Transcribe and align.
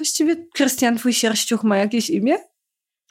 właściwie 0.00 0.36
Krystian, 0.54 0.96
twój 0.96 1.12
sierściuch 1.12 1.64
ma 1.64 1.76
jakieś 1.76 2.10
imię? 2.10 2.36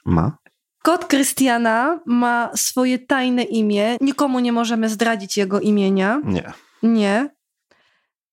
Ma. 0.04 0.38
Kot 0.82 1.04
Krystiana 1.04 2.00
ma 2.06 2.50
swoje 2.56 2.98
tajne 2.98 3.42
imię. 3.42 3.96
Nikomu 4.00 4.40
nie 4.40 4.52
możemy 4.52 4.88
zdradzić 4.88 5.36
jego 5.36 5.60
imienia. 5.60 6.20
Nie. 6.24 6.52
Nie. 6.82 7.30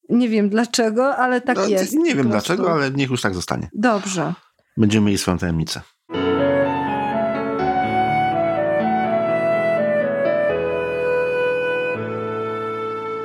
Nie 0.09 0.29
wiem 0.29 0.49
dlaczego, 0.49 1.17
ale 1.17 1.41
tak 1.41 1.57
No, 1.57 1.67
jest. 1.67 1.93
Nie 1.93 2.15
wiem 2.15 2.29
dlaczego, 2.29 2.71
ale 2.71 2.91
niech 2.91 3.09
już 3.09 3.21
tak 3.21 3.33
zostanie. 3.33 3.69
Dobrze. 3.73 4.33
Będziemy 4.77 5.05
mieli 5.05 5.17
swoją 5.17 5.37
tajemnicę. 5.37 5.81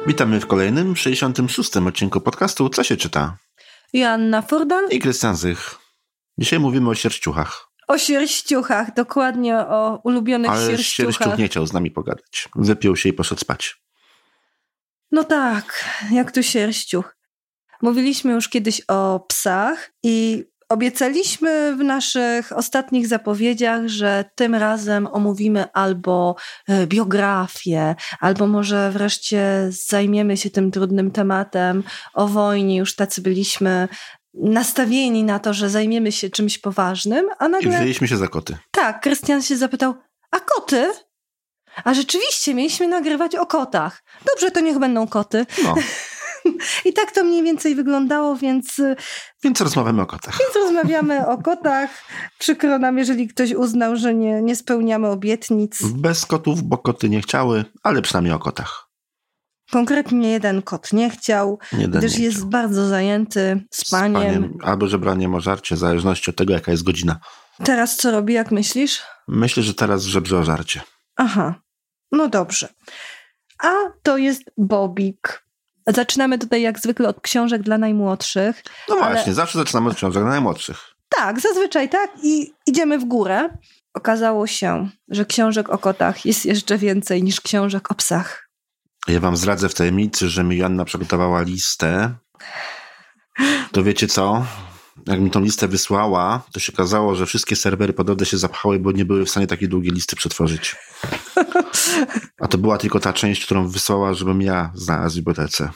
Witamy 0.06 0.40
w 0.40 0.46
kolejnym, 0.46 0.96
66. 0.96 1.76
odcinku 1.76 2.20
podcastu 2.20 2.68
Co 2.68 2.84
się 2.84 2.96
czyta? 2.96 3.36
Joanna 3.92 4.42
Furdan 4.42 4.84
I 4.90 4.98
Krystian 4.98 5.36
Zych. 5.36 5.78
Dzisiaj 6.38 6.58
mówimy 6.60 6.90
o 6.90 6.94
sierściuchach, 6.94 7.68
o 7.88 7.98
sierściuchach, 7.98 8.94
dokładnie 8.94 9.58
o 9.58 10.00
ulubionych 10.04 10.50
ale 10.50 10.66
sierściuchach. 10.66 11.14
sierściuch 11.14 11.38
nie 11.38 11.48
chciał 11.48 11.66
z 11.66 11.72
nami 11.72 11.90
pogadać. 11.90 12.48
Wypił 12.54 12.96
się 12.96 13.08
i 13.08 13.12
poszedł 13.12 13.40
spać. 13.40 13.82
No 15.10 15.24
tak, 15.24 15.84
jak 16.10 16.32
tu 16.32 16.42
sierściuch. 16.42 17.16
Mówiliśmy 17.82 18.32
już 18.32 18.48
kiedyś 18.48 18.82
o 18.88 19.20
psach 19.28 19.92
i 20.02 20.44
obiecaliśmy 20.72 21.76
w 21.76 21.78
naszych 21.78 22.52
ostatnich 22.52 23.06
zapowiedziach, 23.06 23.86
że 23.86 24.24
tym 24.34 24.54
razem 24.54 25.08
omówimy 25.12 25.72
albo 25.72 26.36
e, 26.68 26.86
biografię, 26.86 27.94
albo 28.20 28.46
może 28.46 28.90
wreszcie 28.90 29.68
zajmiemy 29.68 30.36
się 30.36 30.50
tym 30.50 30.70
trudnym 30.70 31.10
tematem 31.10 31.82
o 32.14 32.28
wojnie. 32.28 32.76
Już 32.76 32.96
tacy 32.96 33.22
byliśmy 33.22 33.88
nastawieni 34.34 35.24
na 35.24 35.38
to, 35.38 35.54
że 35.54 35.70
zajmiemy 35.70 36.12
się 36.12 36.30
czymś 36.30 36.58
poważnym, 36.58 37.26
a 37.38 37.46
I 37.46 37.50
nagle... 37.50 37.70
wzięliśmy 37.70 38.08
się 38.08 38.16
za 38.16 38.28
koty. 38.28 38.56
Tak, 38.70 39.00
Krystian 39.00 39.42
się 39.42 39.56
zapytał, 39.56 39.94
a 40.30 40.40
koty? 40.40 40.92
A 41.84 41.94
rzeczywiście 41.94 42.54
mieliśmy 42.54 42.88
nagrywać 42.88 43.36
o 43.36 43.46
kotach. 43.46 44.02
Dobrze, 44.32 44.50
to 44.50 44.60
niech 44.60 44.78
będą 44.78 45.08
koty. 45.08 45.46
No, 45.64 45.74
I 46.84 46.92
tak 46.92 47.12
to 47.12 47.24
mniej 47.24 47.42
więcej 47.42 47.74
wyglądało, 47.74 48.36
więc, 48.36 48.78
y, 48.78 48.96
więc 49.44 49.60
rozmawiamy 49.60 50.02
o 50.02 50.06
kotach. 50.06 50.38
więc 50.38 50.54
rozmawiamy 50.64 51.26
o 51.26 51.38
kotach. 51.38 51.90
Przykro 52.38 52.78
nam, 52.78 52.98
jeżeli 52.98 53.28
ktoś 53.28 53.52
uznał, 53.52 53.96
że 53.96 54.14
nie, 54.14 54.42
nie 54.42 54.56
spełniamy 54.56 55.08
obietnic. 55.08 55.82
Bez 55.82 56.26
kotów, 56.26 56.62
bo 56.62 56.78
koty 56.78 57.08
nie 57.08 57.20
chciały, 57.20 57.64
ale 57.82 58.02
przynajmniej 58.02 58.34
o 58.34 58.38
kotach. 58.38 58.88
Konkretnie 59.70 60.30
jeden 60.30 60.62
kot 60.62 60.92
nie 60.92 61.10
chciał, 61.10 61.58
Jeden 61.72 62.00
gdyż 62.00 62.18
nie 62.18 62.24
jest 62.24 62.36
chciał. 62.36 62.48
bardzo 62.48 62.88
zajęty 62.88 63.64
spaniem. 63.74 64.20
Spaniem, 64.22 64.58
albo 64.62 64.86
żebraniem 64.86 65.34
o 65.34 65.40
żarcie, 65.40 65.74
w 65.74 65.78
zależności 65.78 66.30
od 66.30 66.36
tego, 66.36 66.52
jaka 66.52 66.70
jest 66.72 66.82
godzina. 66.84 67.18
Teraz 67.64 67.96
co 67.96 68.10
robi, 68.10 68.34
jak 68.34 68.50
myślisz? 68.50 69.02
Myślę, 69.28 69.62
że 69.62 69.74
teraz 69.74 70.02
żebrze 70.02 70.38
o 70.38 70.44
żarcie. 70.44 70.80
Aha, 71.16 71.54
no 72.12 72.28
dobrze. 72.28 72.68
A 73.62 73.72
to 74.02 74.16
jest 74.18 74.42
Bobik. 74.56 75.44
Zaczynamy 75.86 76.38
tutaj 76.38 76.62
jak 76.62 76.78
zwykle 76.78 77.08
od 77.08 77.20
książek 77.20 77.62
dla 77.62 77.78
najmłodszych. 77.78 78.62
No 78.88 78.96
Ale- 79.02 79.14
właśnie, 79.14 79.34
zawsze 79.34 79.58
zaczynamy 79.58 79.90
od 79.90 79.96
książek 79.96 80.22
dla 80.22 80.30
najmłodszych. 80.30 80.78
Tak, 81.08 81.40
zazwyczaj 81.40 81.88
tak 81.88 82.10
i 82.22 82.52
idziemy 82.66 82.98
w 82.98 83.04
górę. 83.04 83.48
Okazało 83.94 84.46
się, 84.46 84.88
że 85.08 85.24
książek 85.26 85.68
o 85.70 85.78
kotach 85.78 86.26
jest 86.26 86.46
jeszcze 86.46 86.78
więcej 86.78 87.22
niż 87.22 87.40
książek 87.40 87.90
o 87.90 87.94
psach. 87.94 88.48
Ja 89.08 89.20
wam 89.20 89.36
zdradzę 89.36 89.68
w 89.68 89.74
tajemnicy, 89.74 90.28
że 90.28 90.44
mi 90.44 90.56
Joanna 90.56 90.84
przygotowała 90.84 91.42
listę. 91.42 92.14
To 93.72 93.82
wiecie 93.82 94.06
co? 94.08 94.46
Jak 95.06 95.20
mi 95.20 95.30
tą 95.30 95.40
listę 95.40 95.68
wysłała, 95.68 96.42
to 96.52 96.60
się 96.60 96.72
okazało, 96.72 97.14
że 97.14 97.26
wszystkie 97.26 97.56
serwery 97.56 97.92
podobne 97.92 98.26
się 98.26 98.38
zapchały, 98.38 98.78
bo 98.78 98.92
nie 98.92 99.04
były 99.04 99.24
w 99.26 99.30
stanie 99.30 99.46
takiej 99.46 99.68
długiej 99.68 99.92
listy 99.92 100.16
przetworzyć. 100.16 100.76
A 102.40 102.48
to 102.48 102.58
była 102.58 102.78
tylko 102.78 103.00
ta 103.00 103.12
część, 103.12 103.44
którą 103.44 103.68
wysłała, 103.68 104.14
żebym 104.14 104.42
ja 104.42 104.70
znalazł 104.74 105.14
w 105.14 105.16
bibliotece. 105.16 105.70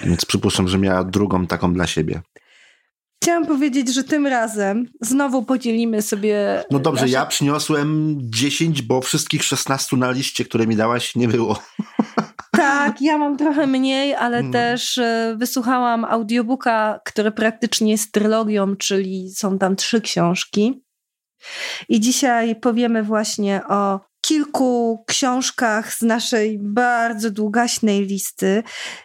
Więc 0.00 0.24
przypuszczam, 0.24 0.68
że 0.68 0.78
miała 0.78 1.04
drugą 1.04 1.46
taką 1.46 1.72
dla 1.74 1.86
siebie. 1.86 2.20
Chciałam 3.22 3.46
powiedzieć, 3.46 3.94
że 3.94 4.04
tym 4.04 4.26
razem 4.26 4.86
znowu 5.00 5.42
podzielimy 5.44 6.02
sobie. 6.02 6.64
No 6.70 6.78
dobrze, 6.78 7.02
nasze- 7.02 7.12
ja 7.12 7.26
przyniosłem 7.26 8.18
10, 8.22 8.82
bo 8.82 9.00
wszystkich 9.00 9.44
16 9.44 9.96
na 9.96 10.10
liście, 10.10 10.44
które 10.44 10.66
mi 10.66 10.76
dałaś, 10.76 11.14
nie 11.16 11.28
było. 11.28 11.62
Tak, 12.56 13.02
ja 13.02 13.18
mam 13.18 13.36
trochę 13.36 13.66
mniej, 13.66 14.14
ale 14.14 14.42
No. 14.42 14.52
też 14.52 14.98
e, 14.98 15.34
wysłuchałam 15.38 16.04
audiobooka, 16.04 17.00
który 17.04 17.30
praktycznie 17.30 17.90
jest 17.92 18.12
trylogią, 18.12 18.76
czyli 18.76 19.30
są 19.30 19.58
tam 19.58 19.76
trzy 19.76 20.00
książki. 20.00 20.82
I 21.88 22.00
dzisiaj 22.00 22.56
powiemy 22.56 23.02
właśnie 23.02 23.60
o 23.68 24.00
kilku 24.28 25.04
książkach 25.06 25.94
z 25.94 26.02
naszej 26.02 26.58
bardzo 26.62 27.30
długaśnej 27.30 28.06
listy, 28.06 28.62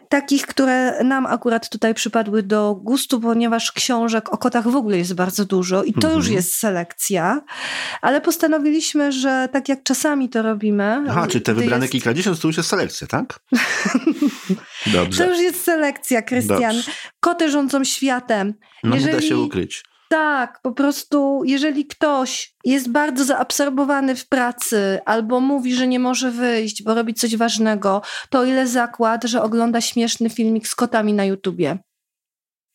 takich, 0.10 0.46
które 0.48 1.04
nam 1.04 1.26
akurat 1.26 1.70
tutaj 1.70 1.94
przypadły 1.94 2.44
do 2.44 2.76
gustu, 2.76 3.20
ponieważ 3.20 3.72
książek 3.72 4.34
o 4.34 4.38
kotach 4.38 4.68
w 4.68 4.76
ogóle 4.76 4.98
jest 4.98 5.14
bardzo 5.14 5.46
dużo 5.46 5.84
i 5.84 5.94
to 5.94 5.98
Mhm. 6.08 6.16
już 6.18 6.28
jest 6.28 6.56
selekcja, 6.56 7.42
ale 8.02 8.22
postanowiliśmy, 8.22 9.12
że 9.12 9.50
tak 9.52 9.70
jak 9.70 9.84
czasami 9.84 10.30
to 10.30 10.42
robimy. 10.42 11.06
Aha, 11.10 11.28
czy 11.28 11.42
te 11.42 11.54
wybrane 11.54 11.84
jest- 11.84 11.92
kilkadziesiąt 11.92 12.42
to 12.42 12.48
już 12.48 12.58
jest 12.58 12.70
selekcja, 12.70 13.08
tak? 13.08 13.40
To 14.86 14.92
Dobrze. 14.92 15.28
już 15.28 15.40
jest 15.40 15.64
selekcja, 15.64 16.22
Krystian. 16.22 16.60
Dobrze. 16.76 16.92
Koty 17.20 17.52
rządzą 17.52 17.84
światem. 17.84 18.54
No 18.84 18.96
nie 18.96 19.02
da 19.02 19.08
jeżeli- 19.12 19.28
się 19.28 19.38
ukryć. 19.38 19.84
Tak, 20.12 20.60
po 20.62 20.72
prostu, 20.72 21.42
jeżeli 21.46 21.86
ktoś 21.86 22.54
jest 22.66 22.90
bardzo 22.90 23.26
zaabsorbowany 23.26 24.16
w 24.16 24.28
pracy 24.28 25.00
albo 25.06 25.40
mówi, 25.40 25.76
że 25.76 25.88
nie 25.88 26.00
może 26.00 26.32
wyjść, 26.32 26.84
bo 26.84 26.94
robi 26.94 27.14
coś 27.14 27.36
ważnego, 27.38 28.02
to 28.30 28.44
ile 28.46 28.68
zakład, 28.68 29.24
że 29.24 29.42
ogląda 29.44 29.82
śmieszny 29.82 30.30
filmik 30.30 30.68
z 30.68 30.76
kotami 30.76 31.14
na 31.14 31.26
YouTubie. 31.26 31.78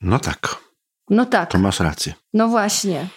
No 0.01 0.19
tak, 0.19 0.57
No 1.11 1.25
tak, 1.27 1.51
to 1.51 1.59
masz 1.59 1.81
rację. 1.81 2.15
no 2.35 2.49
właśnie. 2.49 3.09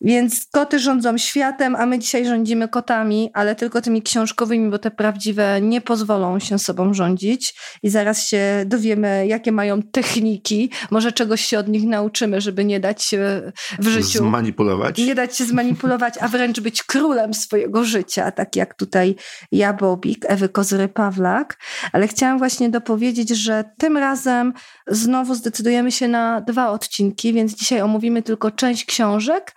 Więc 0.00 0.46
koty 0.52 0.78
rządzą 0.78 1.18
światem, 1.18 1.76
a 1.76 1.86
my 1.86 1.98
dzisiaj 1.98 2.24
rządzimy 2.24 2.68
kotami, 2.68 3.30
ale 3.34 3.54
tylko 3.54 3.80
tymi 3.80 4.02
książkowymi, 4.02 4.70
bo 4.70 4.78
te 4.78 4.90
prawdziwe 4.90 5.60
nie 5.60 5.80
pozwolą 5.80 6.38
się 6.38 6.58
sobą 6.58 6.94
rządzić. 6.94 7.54
I 7.82 7.90
zaraz 7.90 8.26
się 8.26 8.42
dowiemy, 8.66 9.26
jakie 9.26 9.52
mają 9.52 9.82
techniki. 9.82 10.70
Może 10.90 11.12
czegoś 11.12 11.44
się 11.44 11.58
od 11.58 11.68
nich 11.68 11.84
nauczymy, 11.84 12.40
żeby 12.40 12.64
nie 12.64 12.80
dać 12.80 13.04
się 13.04 13.52
w 13.78 13.88
życiu. 13.88 14.18
Zmanipulować. 14.18 14.98
Nie 14.98 15.14
dać 15.14 15.36
się 15.36 15.44
zmanipulować, 15.44 16.14
a 16.20 16.28
wręcz 16.28 16.60
być 16.60 16.82
królem 16.82 17.34
swojego 17.34 17.84
życia, 17.84 18.30
tak 18.30 18.56
jak 18.56 18.74
tutaj 18.74 19.14
ja, 19.52 19.72
Bobik, 19.72 20.24
Ewy 20.28 20.48
Kozyry-Pawlak. 20.48 21.44
Ale 21.92 22.08
chciałam 22.08 22.38
właśnie 22.38 22.70
dopowiedzieć, 22.70 23.28
że 23.28 23.64
tym 23.78 23.96
razem 23.96 24.52
znowu 24.86 25.34
zdecydujemy 25.34 25.92
się 25.92 26.08
na 26.08 26.40
dwa 26.40 26.70
odcinki, 26.70 27.32
więc 27.32 27.54
dzisiaj 27.54 27.80
omówimy 27.80 28.22
tylko 28.22 28.50
część 28.50 28.84
książek, 28.84 29.52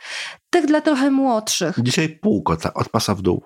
tych 0.49 0.65
dla 0.65 0.81
trochę 0.81 1.11
młodszych. 1.11 1.75
Dzisiaj 1.79 2.09
pół 2.09 2.43
kota, 2.43 2.73
od 2.73 2.89
pasa 2.89 3.15
w 3.15 3.21
dół. 3.21 3.43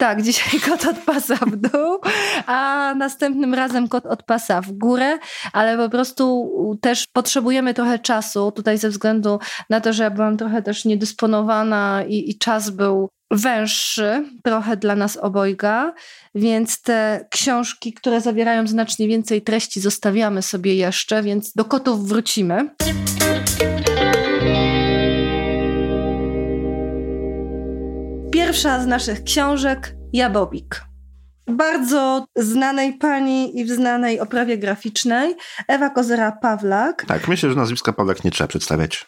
Tak, 0.00 0.22
dzisiaj 0.22 0.60
kot 0.68 0.84
od 0.84 0.98
pasa 0.98 1.36
w 1.36 1.56
dół, 1.56 1.98
a 2.46 2.92
następnym 2.96 3.54
razem 3.54 3.88
kot 3.88 4.06
od 4.06 4.22
pasa 4.22 4.60
w 4.60 4.72
górę, 4.72 5.18
ale 5.52 5.76
po 5.76 5.88
prostu 5.88 6.50
też 6.80 7.06
potrzebujemy 7.12 7.74
trochę 7.74 7.98
czasu 7.98 8.52
tutaj 8.52 8.78
ze 8.78 8.88
względu 8.88 9.38
na 9.70 9.80
to, 9.80 9.92
że 9.92 10.02
ja 10.02 10.10
byłam 10.10 10.36
trochę 10.36 10.62
też 10.62 10.84
niedysponowana 10.84 12.04
i, 12.08 12.30
i 12.30 12.38
czas 12.38 12.70
był 12.70 13.08
węższy 13.30 14.24
trochę 14.44 14.76
dla 14.76 14.96
nas 14.96 15.16
obojga, 15.16 15.92
więc 16.34 16.82
te 16.82 17.26
książki, 17.30 17.92
które 17.92 18.20
zawierają 18.20 18.66
znacznie 18.66 19.08
więcej 19.08 19.42
treści 19.42 19.80
zostawiamy 19.80 20.42
sobie 20.42 20.74
jeszcze, 20.74 21.22
więc 21.22 21.52
do 21.52 21.64
kotów 21.64 22.08
wrócimy. 22.08 22.70
Pierwsza 28.40 28.80
z 28.80 28.86
naszych 28.86 29.24
książek 29.24 29.94
Jabobik. 30.12 30.84
Bardzo 31.46 32.26
znanej 32.36 32.98
pani 32.98 33.58
i 33.58 33.64
w 33.64 33.70
znanej 33.70 34.20
oprawie 34.20 34.58
graficznej 34.58 35.36
Ewa 35.68 35.88
Kozera-Pawlak. 35.88 37.06
Tak, 37.06 37.28
myślę, 37.28 37.50
że 37.50 37.56
nazwiska 37.56 37.92
Pawlak 37.92 38.24
nie 38.24 38.30
trzeba 38.30 38.48
przedstawiać. 38.48 39.06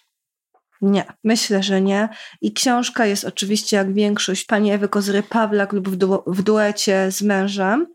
Nie, 0.80 1.04
myślę, 1.24 1.62
że 1.62 1.80
nie. 1.80 2.08
I 2.40 2.52
książka 2.52 3.06
jest 3.06 3.24
oczywiście, 3.24 3.76
jak 3.76 3.94
większość, 3.94 4.44
pani 4.44 4.72
Ewy 4.72 4.88
Kozery-Pawlak 4.88 5.72
lub 5.72 5.88
w, 5.88 5.96
du- 5.96 6.22
w 6.26 6.42
duecie 6.42 7.12
z 7.12 7.22
mężem, 7.22 7.86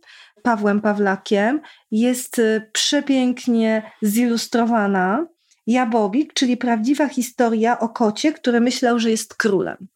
Pawłem 0.44 0.82
Pawlakiem. 0.82 1.62
Jest 1.92 2.40
y, 2.40 2.70
przepięknie 2.74 3.92
zilustrowana. 4.02 5.28
Jabobik, 5.68 6.34
czyli 6.34 6.58
prawdziwa 6.58 7.08
historia 7.08 7.80
o 7.80 7.90
kocie, 7.90 8.34
który 8.34 8.60
myślał, 8.62 9.00
że 9.00 9.12
jest 9.12 9.36
królem. 9.36 9.88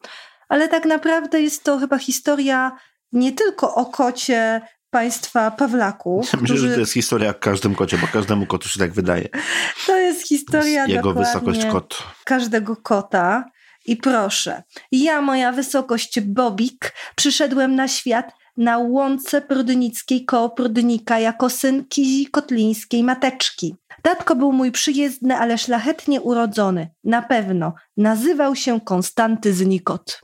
Ale 0.48 0.68
tak 0.68 0.84
naprawdę 0.84 1.40
jest 1.40 1.64
to 1.64 1.78
chyba 1.78 1.98
historia 1.98 2.72
nie 3.12 3.32
tylko 3.32 3.74
o 3.74 3.86
kocie 3.86 4.60
państwa 4.90 5.50
Pawlaków. 5.50 6.32
Myślę, 6.32 6.44
którzy... 6.44 6.68
że 6.68 6.74
to 6.74 6.80
jest 6.80 6.92
historia 6.92 7.26
jak 7.26 7.40
każdym 7.40 7.74
kocie, 7.74 7.98
bo 7.98 8.06
każdemu 8.06 8.46
kotu 8.46 8.68
się 8.68 8.78
tak 8.78 8.92
wydaje. 8.92 9.28
To 9.86 9.96
jest 9.96 10.28
historia 10.28 10.86
Jego 10.86 11.14
wysokość 11.14 11.66
kot. 11.66 12.02
każdego 12.24 12.76
kota. 12.76 13.44
I 13.86 13.96
proszę, 13.96 14.62
ja, 14.92 15.20
moja 15.20 15.52
wysokość 15.52 16.20
Bobik, 16.20 16.92
przyszedłem 17.16 17.74
na 17.74 17.88
świat 17.88 18.32
na 18.56 18.78
łące 18.78 19.40
prudnickiej 19.40 20.24
koło 20.24 20.50
Prudnika 20.50 21.18
jako 21.18 21.50
syn 21.50 21.84
Kizi 21.88 22.26
Kotlińskiej 22.26 23.02
mateczki. 23.04 23.76
Tatko 24.02 24.36
był 24.36 24.52
mój 24.52 24.72
przyjezdny, 24.72 25.36
ale 25.36 25.58
szlachetnie 25.58 26.20
urodzony. 26.20 26.90
Na 27.04 27.22
pewno. 27.22 27.74
Nazywał 27.96 28.56
się 28.56 28.80
Konstanty 28.80 29.54
Znikot. 29.54 30.20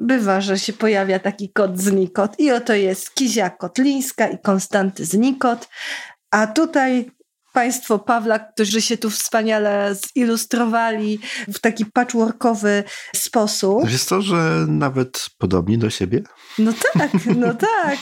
Bywa, 0.00 0.40
że 0.40 0.58
się 0.58 0.72
pojawia 0.72 1.18
taki 1.18 1.52
kot 1.52 1.80
Znikot 1.80 2.38
i 2.38 2.52
oto 2.52 2.74
jest 2.74 3.14
Kizia 3.14 3.50
Kotlińska 3.50 4.28
i 4.28 4.38
Konstanty 4.38 5.04
Znikot. 5.04 5.68
A 6.30 6.46
tutaj 6.46 7.10
państwo 7.52 7.98
Pawla, 7.98 8.38
którzy 8.38 8.82
się 8.82 8.96
tu 8.96 9.10
wspaniale 9.10 9.94
zilustrowali 10.16 11.18
w 11.48 11.58
taki 11.58 11.86
patchworkowy 11.86 12.84
sposób. 13.16 13.90
Jest 13.90 14.08
to, 14.08 14.22
że 14.22 14.64
nawet 14.68 15.26
podobni 15.38 15.78
do 15.78 15.90
siebie? 15.90 16.22
No 16.58 16.72
tak, 16.92 17.10
no 17.36 17.54
tak. 17.84 17.98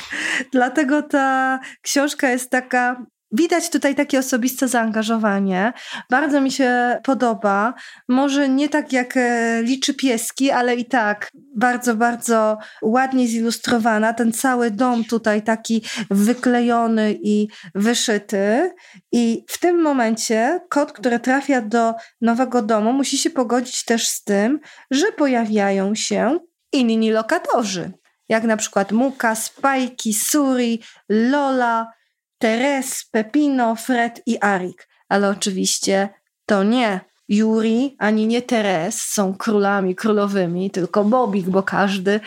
Dlatego 0.53 1.03
ta 1.03 1.59
książka 1.83 2.31
jest 2.31 2.51
taka 2.51 3.05
Widać 3.33 3.71
tutaj 3.71 3.95
takie 3.95 4.19
osobiste 4.19 4.69
zaangażowanie. 4.69 5.73
Bardzo 6.11 6.41
mi 6.41 6.51
się 6.51 7.01
podoba. 7.03 7.75
Może 8.09 8.49
nie 8.49 8.69
tak 8.69 8.93
jak 8.93 9.17
e, 9.17 9.63
liczy 9.63 9.95
pieski, 9.95 10.51
ale 10.51 10.75
i 10.75 10.85
tak 10.85 11.31
bardzo, 11.57 11.95
bardzo 11.95 12.59
ładnie 12.83 13.29
zilustrowana. 13.29 14.13
Ten 14.13 14.33
cały 14.33 14.71
dom 14.71 15.05
tutaj 15.05 15.43
taki 15.43 15.83
wyklejony 16.11 17.19
i 17.23 17.49
wyszyty. 17.75 18.75
I 19.13 19.45
w 19.49 19.59
tym 19.59 19.83
momencie 19.83 20.61
kot, 20.69 20.93
który 20.93 21.21
trafia 21.21 21.61
do 21.61 21.95
nowego 22.21 22.63
domu, 22.63 22.93
musi 22.93 23.19
się 23.19 23.31
pogodzić 23.31 23.85
też 23.85 24.09
z 24.09 24.25
tym, 24.25 24.61
że 24.91 25.13
pojawiają 25.13 25.95
się 25.95 26.39
inni 26.73 27.11
lokatorzy. 27.11 27.93
Jak 28.29 28.45
na 28.45 28.57
przykład 28.57 28.93
Muka, 28.93 29.35
Spajki, 29.35 30.15
Suri, 30.15 30.83
Lola, 31.09 31.98
Teres, 32.39 33.05
Pepino, 33.11 33.77
Fred 33.77 34.23
i 34.27 34.39
Arik. 34.41 34.89
Ale 35.09 35.31
oczywiście 35.31 36.09
to 36.47 36.65
nie 36.65 37.01
Juri 37.29 37.97
ani 37.99 38.27
nie 38.27 38.43
Teres 38.43 39.03
są 39.03 39.35
królami, 39.35 39.95
królowymi, 39.95 40.71
tylko 40.71 41.05
Bobik, 41.05 41.47
bo 41.49 41.63
każdy 41.63 42.21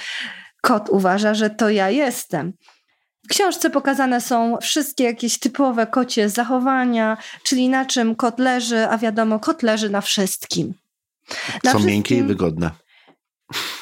kot 0.62 0.90
uważa, 0.90 1.34
że 1.34 1.50
to 1.50 1.70
ja 1.70 1.90
jestem. 1.90 2.54
W 3.26 3.28
książce 3.28 3.70
pokazane 3.70 4.22
są 4.22 4.58
wszystkie 4.62 5.04
jakieś 5.04 5.40
typowe 5.40 5.88
kocie 5.88 6.30
zachowania, 6.30 7.18
czyli 7.44 7.70
na 7.70 7.86
czym 7.86 8.16
kot 8.16 8.40
leży, 8.40 8.88
a 8.88 8.98
wiadomo, 8.98 9.40
kot 9.40 9.64
leży 9.64 9.90
na 9.90 10.02
wszystkim. 10.02 10.74
Na 11.30 11.36
Co 11.36 11.70
wszystkim... 11.70 11.86
miękkie 11.86 12.18
i 12.18 12.24
wygodne. 12.24 12.72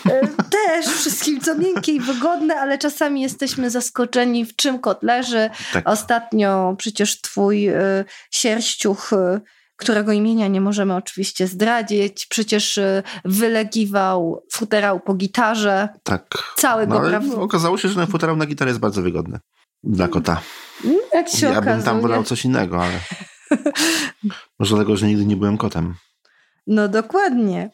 E, 0.09 0.27
też 0.27 0.85
wszystkim, 0.85 1.41
co 1.41 1.55
miękkie 1.55 1.91
i 1.91 1.99
wygodne, 1.99 2.55
ale 2.55 2.77
czasami 2.77 3.21
jesteśmy 3.21 3.69
zaskoczeni, 3.69 4.45
w 4.45 4.55
czym 4.55 4.79
kot 4.79 5.03
leży. 5.03 5.49
Tak. 5.73 5.89
Ostatnio 5.89 6.75
przecież 6.77 7.21
twój 7.21 7.69
y, 7.69 8.05
sierściuch, 8.31 9.13
y, 9.13 9.41
którego 9.75 10.11
imienia 10.11 10.47
nie 10.47 10.61
możemy 10.61 10.95
oczywiście 10.95 11.47
zdradzić, 11.47 12.25
przecież 12.25 12.77
y, 12.77 13.03
wylegiwał 13.25 14.45
futerał 14.51 14.99
po 14.99 15.13
gitarze. 15.13 15.89
Tak. 16.03 16.53
Całego 16.55 17.09
no, 17.09 17.41
Okazało 17.41 17.77
się, 17.77 17.89
że 17.89 17.95
ten 17.95 18.07
futerał 18.07 18.35
na 18.35 18.45
gitarę 18.45 18.71
jest 18.71 18.79
bardzo 18.79 19.01
wygodny 19.01 19.39
dla 19.83 20.07
kota. 20.07 20.41
Mm, 20.85 20.97
jak 21.13 21.29
się 21.29 21.45
ja 21.45 21.51
okazuje. 21.51 21.75
bym 21.75 21.83
tam 21.83 22.01
wolał 22.01 22.23
coś 22.23 22.45
innego, 22.45 22.83
ale 22.83 22.99
może 24.59 24.75
dlatego, 24.75 24.97
że 24.97 25.07
nigdy 25.07 25.25
nie 25.25 25.35
byłem 25.35 25.57
kotem. 25.57 25.95
No 26.67 26.87
dokładnie. 26.87 27.69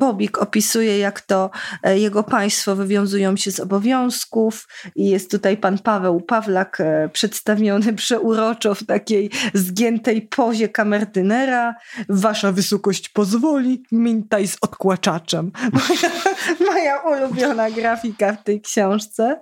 Bobik 0.00 0.38
opisuje, 0.38 0.98
jak 0.98 1.20
to 1.20 1.50
e, 1.82 1.98
jego 1.98 2.22
państwo 2.22 2.76
wywiązują 2.76 3.36
się 3.36 3.50
z 3.50 3.60
obowiązków 3.60 4.68
i 4.94 5.08
jest 5.08 5.30
tutaj 5.30 5.56
pan 5.56 5.78
Paweł 5.78 6.20
Pawlak 6.20 6.80
e, 6.80 7.08
przedstawiony 7.08 7.92
przeuroczo 8.02 8.74
w 8.74 8.84
takiej 8.84 9.30
zgiętej 9.54 10.22
pozie 10.22 10.68
kamerdynera. 10.68 11.74
Wasza 12.08 12.52
wysokość 12.52 13.08
pozwoli, 13.08 13.82
mintaj 13.92 14.48
z 14.48 14.56
odkłaczaczem. 14.60 15.52
Moja, 15.78 16.10
moja 16.72 16.98
ulubiona 17.00 17.70
grafika 17.70 18.32
w 18.32 18.44
tej 18.44 18.60
książce. 18.60 19.40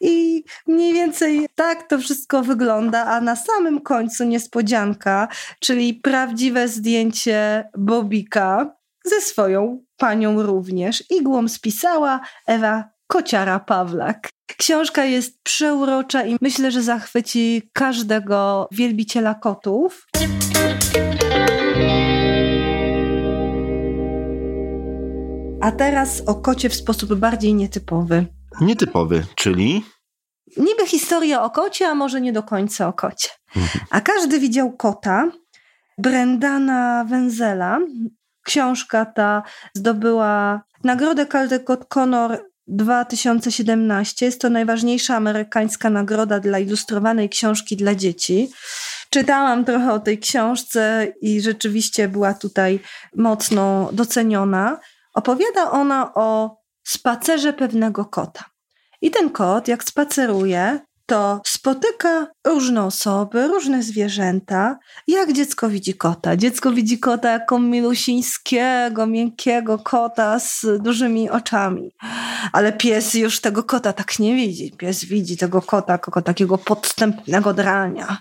I 0.00 0.44
mniej 0.66 0.94
więcej 0.94 1.46
tak 1.54 1.88
to 1.88 1.98
wszystko 1.98 2.42
wygląda, 2.42 3.04
a 3.06 3.20
na 3.20 3.36
samym 3.36 3.80
końcu 3.80 4.24
niespodzianka, 4.24 5.28
czyli 5.60 5.94
prawdziwe 5.94 6.68
zdjęcie 6.68 7.64
Bobika 7.78 8.81
ze 9.04 9.20
swoją 9.20 9.84
panią 9.96 10.42
również. 10.42 11.04
Igłą 11.10 11.48
spisała 11.48 12.20
Ewa 12.46 12.84
Kociara-Pawlak. 13.12 14.28
Książka 14.58 15.04
jest 15.04 15.42
przeurocza 15.42 16.26
i 16.26 16.36
myślę, 16.40 16.70
że 16.70 16.82
zachwyci 16.82 17.70
każdego 17.72 18.68
wielbiciela 18.70 19.34
kotów. 19.34 20.06
A 25.60 25.72
teraz 25.72 26.22
o 26.26 26.34
kocie 26.34 26.68
w 26.68 26.74
sposób 26.74 27.14
bardziej 27.14 27.54
nietypowy. 27.54 28.26
Nietypowy, 28.60 29.24
czyli? 29.34 29.84
Niby 30.56 30.86
historia 30.86 31.42
o 31.42 31.50
kocie, 31.50 31.88
a 31.88 31.94
może 31.94 32.20
nie 32.20 32.32
do 32.32 32.42
końca 32.42 32.88
o 32.88 32.92
kocie. 32.92 33.28
Mhm. 33.56 33.84
A 33.90 34.00
każdy 34.00 34.40
widział 34.40 34.76
kota. 34.76 35.30
Brendana 35.98 37.04
Wenzela, 37.04 37.78
Książka 38.42 39.06
ta 39.06 39.42
zdobyła 39.74 40.62
nagrodę 40.84 41.26
Caldecott 41.26 41.84
Connor 41.84 42.52
2017. 42.66 44.26
Jest 44.26 44.40
to 44.40 44.50
najważniejsza 44.50 45.16
amerykańska 45.16 45.90
nagroda 45.90 46.40
dla 46.40 46.58
ilustrowanej 46.58 47.28
książki 47.28 47.76
dla 47.76 47.94
dzieci. 47.94 48.50
Czytałam 49.10 49.64
trochę 49.64 49.92
o 49.92 50.00
tej 50.00 50.18
książce 50.18 51.12
i 51.20 51.40
rzeczywiście 51.40 52.08
była 52.08 52.34
tutaj 52.34 52.80
mocno 53.16 53.90
doceniona. 53.92 54.80
Opowiada 55.14 55.70
ona 55.70 56.14
o 56.14 56.56
spacerze 56.84 57.52
pewnego 57.52 58.04
kota. 58.04 58.44
I 59.00 59.10
ten 59.10 59.30
kot, 59.30 59.68
jak 59.68 59.84
spaceruje, 59.84 60.80
to 61.12 61.40
spotyka 61.46 62.26
różne 62.46 62.84
osoby, 62.84 63.48
różne 63.48 63.82
zwierzęta. 63.82 64.78
Jak 65.08 65.32
dziecko 65.32 65.68
widzi 65.68 65.94
kota? 65.94 66.36
Dziecko 66.36 66.70
widzi 66.70 66.98
kota 66.98 67.30
jako 67.30 67.58
milusińskiego, 67.58 69.06
miękkiego 69.06 69.78
kota 69.78 70.38
z 70.38 70.66
dużymi 70.80 71.30
oczami. 71.30 71.94
Ale 72.52 72.72
pies 72.72 73.14
już 73.14 73.40
tego 73.40 73.62
kota 73.62 73.92
tak 73.92 74.18
nie 74.18 74.34
widzi. 74.34 74.72
Pies 74.78 75.04
widzi 75.04 75.36
tego 75.36 75.62
kota 75.62 75.92
jako 75.92 76.22
takiego 76.22 76.58
podstępnego 76.58 77.54
drania. 77.54 78.18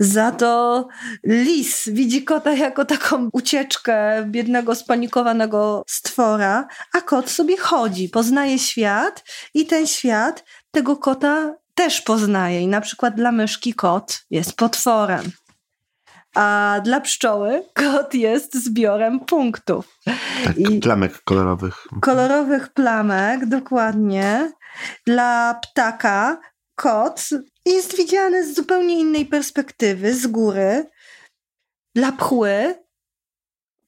Za 0.00 0.32
to 0.32 0.88
lis 1.24 1.88
widzi 1.88 2.24
kota 2.24 2.52
jako 2.52 2.84
taką 2.84 3.28
ucieczkę 3.32 4.24
biednego, 4.26 4.74
spanikowanego 4.74 5.82
stwora, 5.88 6.68
a 6.92 7.00
kot 7.00 7.30
sobie 7.30 7.56
chodzi, 7.56 8.08
poznaje 8.08 8.58
świat 8.58 9.24
i 9.54 9.66
ten 9.66 9.86
świat 9.86 10.44
tego 10.70 10.96
kota 10.96 11.54
też 11.76 12.00
poznaje 12.00 12.60
i 12.60 12.66
na 12.66 12.80
przykład 12.80 13.14
dla 13.14 13.32
myszki 13.32 13.74
kot 13.74 14.24
jest 14.30 14.56
potworem. 14.56 15.30
A 16.34 16.80
dla 16.84 17.00
pszczoły 17.00 17.62
kot 17.74 18.14
jest 18.14 18.64
zbiorem 18.64 19.20
punktów. 19.20 19.98
Tak, 20.44 20.58
I 20.58 20.80
plamek 20.80 21.22
kolorowych. 21.24 21.86
Kolorowych 22.00 22.72
plamek, 22.72 23.46
dokładnie. 23.46 24.52
Dla 25.06 25.60
ptaka 25.62 26.40
kot 26.74 27.28
jest 27.66 27.96
widziany 27.96 28.46
z 28.46 28.56
zupełnie 28.56 29.00
innej 29.00 29.26
perspektywy, 29.26 30.14
z 30.14 30.26
góry. 30.26 30.90
Dla 31.94 32.12
pchły 32.12 32.85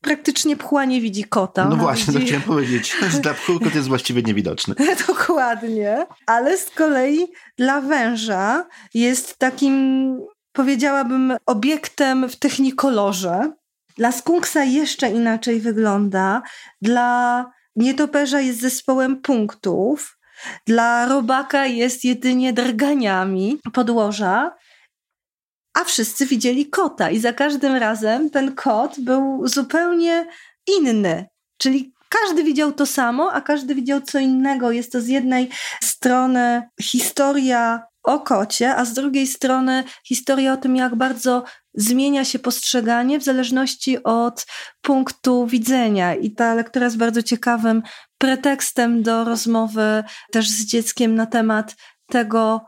praktycznie 0.01 0.57
pchła 0.57 0.85
nie 0.85 1.01
widzi 1.01 1.25
kota. 1.25 1.65
No 1.69 1.77
właśnie, 1.77 2.13
widzi... 2.13 2.19
to 2.19 2.27
chciałem 2.27 2.43
powiedzieć. 2.43 2.97
Dla 3.23 3.35
pchły 3.35 3.61
kot 3.61 3.75
jest 3.75 3.89
właściwie 3.89 4.23
niewidoczny. 4.23 4.75
Dokładnie. 5.09 6.07
Ale 6.27 6.59
z 6.59 6.71
kolei 6.71 7.27
dla 7.59 7.81
węża 7.81 8.67
jest 8.95 9.37
takim, 9.37 10.17
powiedziałabym, 10.53 11.37
obiektem 11.47 12.29
w 12.29 12.37
technikolorze. 12.37 13.53
Dla 13.97 14.13
skunksa 14.13 14.65
jeszcze 14.65 15.11
inaczej 15.11 15.61
wygląda. 15.61 16.43
Dla 16.83 17.45
nietoperza 17.77 18.41
jest 18.41 18.61
zespołem 18.61 19.21
punktów. 19.21 20.19
Dla 20.67 21.07
robaka 21.07 21.67
jest 21.67 22.05
jedynie 22.05 22.53
drganiami 22.53 23.59
podłoża 23.73 24.51
a 25.79 25.85
wszyscy 25.85 26.27
widzieli 26.27 26.67
kota 26.67 27.11
i 27.11 27.19
za 27.19 27.33
każdym 27.33 27.75
razem 27.75 28.31
ten 28.31 28.55
kot 28.55 29.01
był 29.01 29.49
zupełnie 29.49 30.27
inny. 30.79 31.27
Czyli 31.59 31.93
każdy 32.09 32.45
widział 32.45 32.73
to 32.73 32.87
samo, 32.87 33.33
a 33.33 33.41
każdy 33.41 33.75
widział 33.75 34.01
co 34.01 34.19
innego. 34.19 34.71
Jest 34.71 34.93
to 34.93 35.01
z 35.01 35.09
jednej 35.09 35.49
strony 35.83 36.63
historia 36.83 37.83
o 38.03 38.21
kocie, 38.21 38.77
a 38.77 38.85
z 38.85 38.93
drugiej 38.93 39.27
strony 39.27 39.85
historia 40.07 40.53
o 40.53 40.57
tym, 40.57 40.77
jak 40.77 40.95
bardzo 40.95 41.45
zmienia 41.75 42.25
się 42.25 42.39
postrzeganie 42.39 43.19
w 43.19 43.25
zależności 43.25 44.03
od 44.03 44.47
punktu 44.81 45.47
widzenia. 45.47 46.15
I 46.15 46.31
ta 46.31 46.55
lektura 46.55 46.85
jest 46.85 46.97
bardzo 46.97 47.23
ciekawym 47.23 47.83
pretekstem 48.19 49.03
do 49.03 49.25
rozmowy 49.25 50.05
też 50.33 50.49
z 50.49 50.67
dzieckiem 50.67 51.15
na 51.15 51.27
temat 51.27 51.77
tego, 52.07 52.61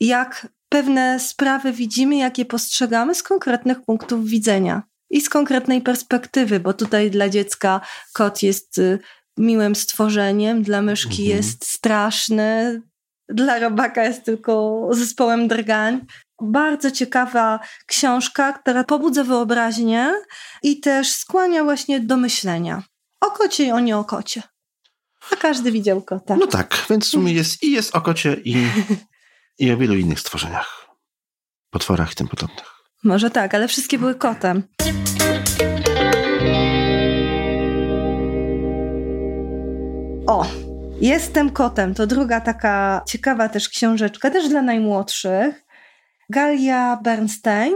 jak 0.00 0.48
pewne 0.70 1.20
sprawy 1.20 1.72
widzimy, 1.72 2.16
jak 2.16 2.38
je 2.38 2.44
postrzegamy 2.44 3.14
z 3.14 3.22
konkretnych 3.22 3.82
punktów 3.82 4.24
widzenia 4.24 4.82
i 5.10 5.20
z 5.20 5.28
konkretnej 5.28 5.80
perspektywy, 5.80 6.60
bo 6.60 6.72
tutaj 6.72 7.10
dla 7.10 7.28
dziecka 7.28 7.80
kot 8.12 8.42
jest 8.42 8.78
y, 8.78 8.98
miłym 9.38 9.76
stworzeniem, 9.76 10.62
dla 10.62 10.82
myszki 10.82 11.22
mhm. 11.22 11.36
jest 11.36 11.66
straszny, 11.66 12.82
dla 13.28 13.58
robaka 13.58 14.04
jest 14.04 14.24
tylko 14.24 14.86
zespołem 14.90 15.48
drgań. 15.48 16.06
Bardzo 16.42 16.90
ciekawa 16.90 17.60
książka, 17.86 18.52
która 18.52 18.84
pobudza 18.84 19.24
wyobraźnię 19.24 20.12
i 20.62 20.80
też 20.80 21.12
skłania 21.12 21.64
właśnie 21.64 22.00
do 22.00 22.16
myślenia. 22.16 22.82
O 23.20 23.30
kocie 23.30 23.64
i 23.64 23.72
o 23.72 23.80
nie 23.80 23.96
o 23.96 24.04
kocie. 24.04 24.42
A 25.32 25.36
każdy 25.36 25.72
widział 25.72 26.02
kota. 26.02 26.36
No 26.36 26.46
tak, 26.46 26.86
więc 26.90 27.06
w 27.06 27.08
sumie 27.08 27.32
jest 27.32 27.62
i 27.62 27.72
jest 27.72 27.96
o 27.96 28.00
kocie 28.00 28.36
i, 28.44 28.56
i 29.60 29.72
o 29.72 29.76
wielu 29.76 29.94
innych 29.94 30.20
stworzeniach. 30.20 30.90
Potworach 31.70 32.12
i 32.12 32.14
tym 32.14 32.28
podobnych. 32.28 32.66
Może 33.04 33.30
tak, 33.30 33.54
ale 33.54 33.68
wszystkie 33.68 33.98
były 33.98 34.14
kotem. 34.14 34.62
O, 40.26 40.46
Jestem 41.00 41.50
kotem 41.50 41.94
to 41.94 42.06
druga 42.06 42.40
taka 42.40 43.02
ciekawa 43.06 43.48
też 43.48 43.68
książeczka, 43.68 44.30
też 44.30 44.48
dla 44.48 44.62
najmłodszych. 44.62 45.64
Galia 46.30 46.98
Bernstein. 47.02 47.74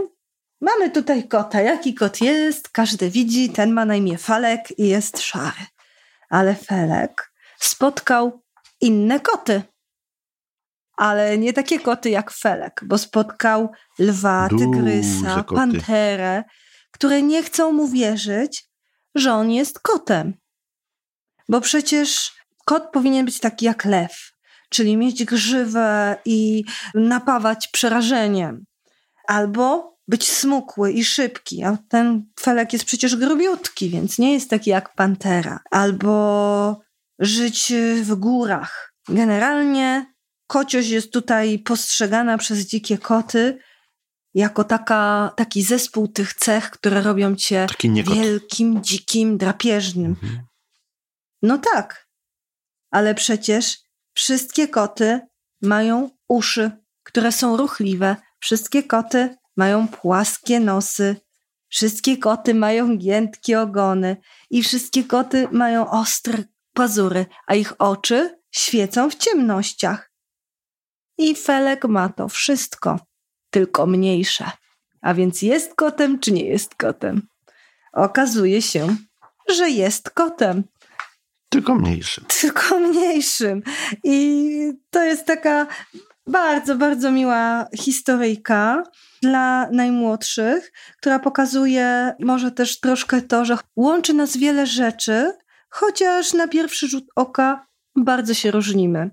Mamy 0.61 0.89
tutaj 0.89 1.27
kota. 1.27 1.61
Jaki 1.61 1.93
kot 1.93 2.21
jest? 2.21 2.69
Każdy 2.69 3.09
widzi, 3.09 3.49
ten 3.49 3.73
ma 3.73 3.85
na 3.85 3.95
imię 3.95 4.17
Falek 4.17 4.79
i 4.79 4.87
jest 4.87 5.21
szary. 5.21 5.65
Ale 6.29 6.55
Felek 6.55 7.31
spotkał 7.59 8.41
inne 8.81 9.19
koty. 9.19 9.61
Ale 10.97 11.37
nie 11.37 11.53
takie 11.53 11.79
koty 11.79 12.09
jak 12.09 12.31
Felek, 12.31 12.81
bo 12.85 12.97
spotkał 12.97 13.71
lwa, 13.99 14.49
tygrysa, 14.49 15.43
panterę, 15.43 16.43
które 16.91 17.21
nie 17.21 17.43
chcą 17.43 17.71
mu 17.71 17.87
wierzyć, 17.87 18.65
że 19.15 19.33
on 19.33 19.51
jest 19.51 19.79
kotem. 19.79 20.33
Bo 21.49 21.61
przecież 21.61 22.33
kot 22.65 22.83
powinien 22.93 23.25
być 23.25 23.39
taki 23.39 23.65
jak 23.65 23.85
lew, 23.85 24.31
czyli 24.69 24.97
mieć 24.97 25.25
grzywę 25.25 26.17
i 26.25 26.63
napawać 26.95 27.67
przerażeniem. 27.67 28.65
Albo 29.27 29.95
być 30.07 30.31
smukły 30.31 30.91
i 30.91 31.05
szybki, 31.05 31.63
a 31.63 31.77
ten 31.89 32.25
felek 32.39 32.73
jest 32.73 32.85
przecież 32.85 33.15
grubiutki, 33.15 33.89
więc 33.89 34.19
nie 34.19 34.33
jest 34.33 34.49
taki 34.49 34.69
jak 34.69 34.95
pantera. 34.95 35.59
Albo 35.71 36.81
żyć 37.19 37.73
w 38.01 38.15
górach. 38.15 38.93
Generalnie 39.09 40.14
kociość 40.47 40.89
jest 40.89 41.13
tutaj 41.13 41.59
postrzegana 41.59 42.37
przez 42.37 42.59
dzikie 42.59 42.97
koty 42.97 43.59
jako 44.33 44.63
taka, 44.63 45.31
taki 45.37 45.63
zespół 45.63 46.07
tych 46.07 46.33
cech, 46.33 46.69
które 46.69 47.01
robią 47.01 47.35
cię 47.35 47.67
wielkim, 47.83 48.83
dzikim, 48.83 49.37
drapieżnym. 49.37 50.11
Mhm. 50.11 50.45
No 51.41 51.57
tak, 51.57 52.07
ale 52.91 53.15
przecież 53.15 53.79
wszystkie 54.13 54.67
koty 54.67 55.19
mają 55.61 56.09
uszy, 56.27 56.71
które 57.03 57.31
są 57.31 57.57
ruchliwe, 57.57 58.15
wszystkie 58.39 58.83
koty 58.83 59.35
mają 59.57 59.87
płaskie 59.87 60.59
nosy, 60.59 61.15
wszystkie 61.67 62.17
koty 62.17 62.53
mają 62.53 62.97
giętkie 62.97 63.61
ogony 63.61 64.17
i 64.49 64.63
wszystkie 64.63 65.03
koty 65.03 65.47
mają 65.51 65.89
ostre 65.89 66.43
pazury, 66.73 67.25
a 67.47 67.55
ich 67.55 67.81
oczy 67.81 68.39
świecą 68.51 69.09
w 69.09 69.15
ciemnościach. 69.15 70.14
I 71.17 71.35
Felek 71.35 71.85
ma 71.85 72.09
to 72.09 72.27
wszystko, 72.27 72.99
tylko 73.49 73.85
mniejsze. 73.85 74.51
A 75.01 75.13
więc 75.13 75.41
jest 75.41 75.75
kotem, 75.75 76.19
czy 76.19 76.31
nie 76.31 76.45
jest 76.45 76.75
kotem? 76.75 77.27
Okazuje 77.93 78.61
się, 78.61 78.95
że 79.49 79.69
jest 79.69 80.09
kotem. 80.09 80.63
Tylko 81.49 81.75
mniejszym. 81.75 82.25
Tylko 82.41 82.79
mniejszym. 82.79 83.61
I 84.03 84.49
to 84.89 85.03
jest 85.03 85.25
taka 85.25 85.67
bardzo, 86.27 86.75
bardzo 86.75 87.11
miła 87.11 87.67
historyjka 87.75 88.83
dla 89.21 89.69
najmłodszych, 89.71 90.71
która 90.97 91.19
pokazuje 91.19 92.15
może 92.19 92.51
też 92.51 92.79
troszkę 92.79 93.21
to, 93.21 93.45
że 93.45 93.57
łączy 93.75 94.13
nas 94.13 94.37
wiele 94.37 94.65
rzeczy, 94.65 95.31
chociaż 95.69 96.33
na 96.33 96.47
pierwszy 96.47 96.87
rzut 96.87 97.05
oka 97.15 97.65
bardzo 97.95 98.33
się 98.33 98.51
różnimy. 98.51 99.09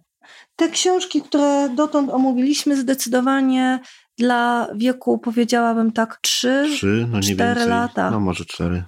Te 0.56 0.68
książki, 0.68 1.22
które 1.22 1.68
dotąd 1.68 2.10
omówiliśmy, 2.10 2.76
zdecydowanie 2.76 3.80
dla 4.18 4.68
wieku 4.74 5.18
powiedziałabym 5.18 5.92
tak 5.92 6.18
3, 6.22 6.64
3 6.72 7.06
no 7.10 7.20
4 7.20 7.66
lata. 7.66 8.10
No 8.10 8.20
może 8.20 8.44
4. 8.44 8.84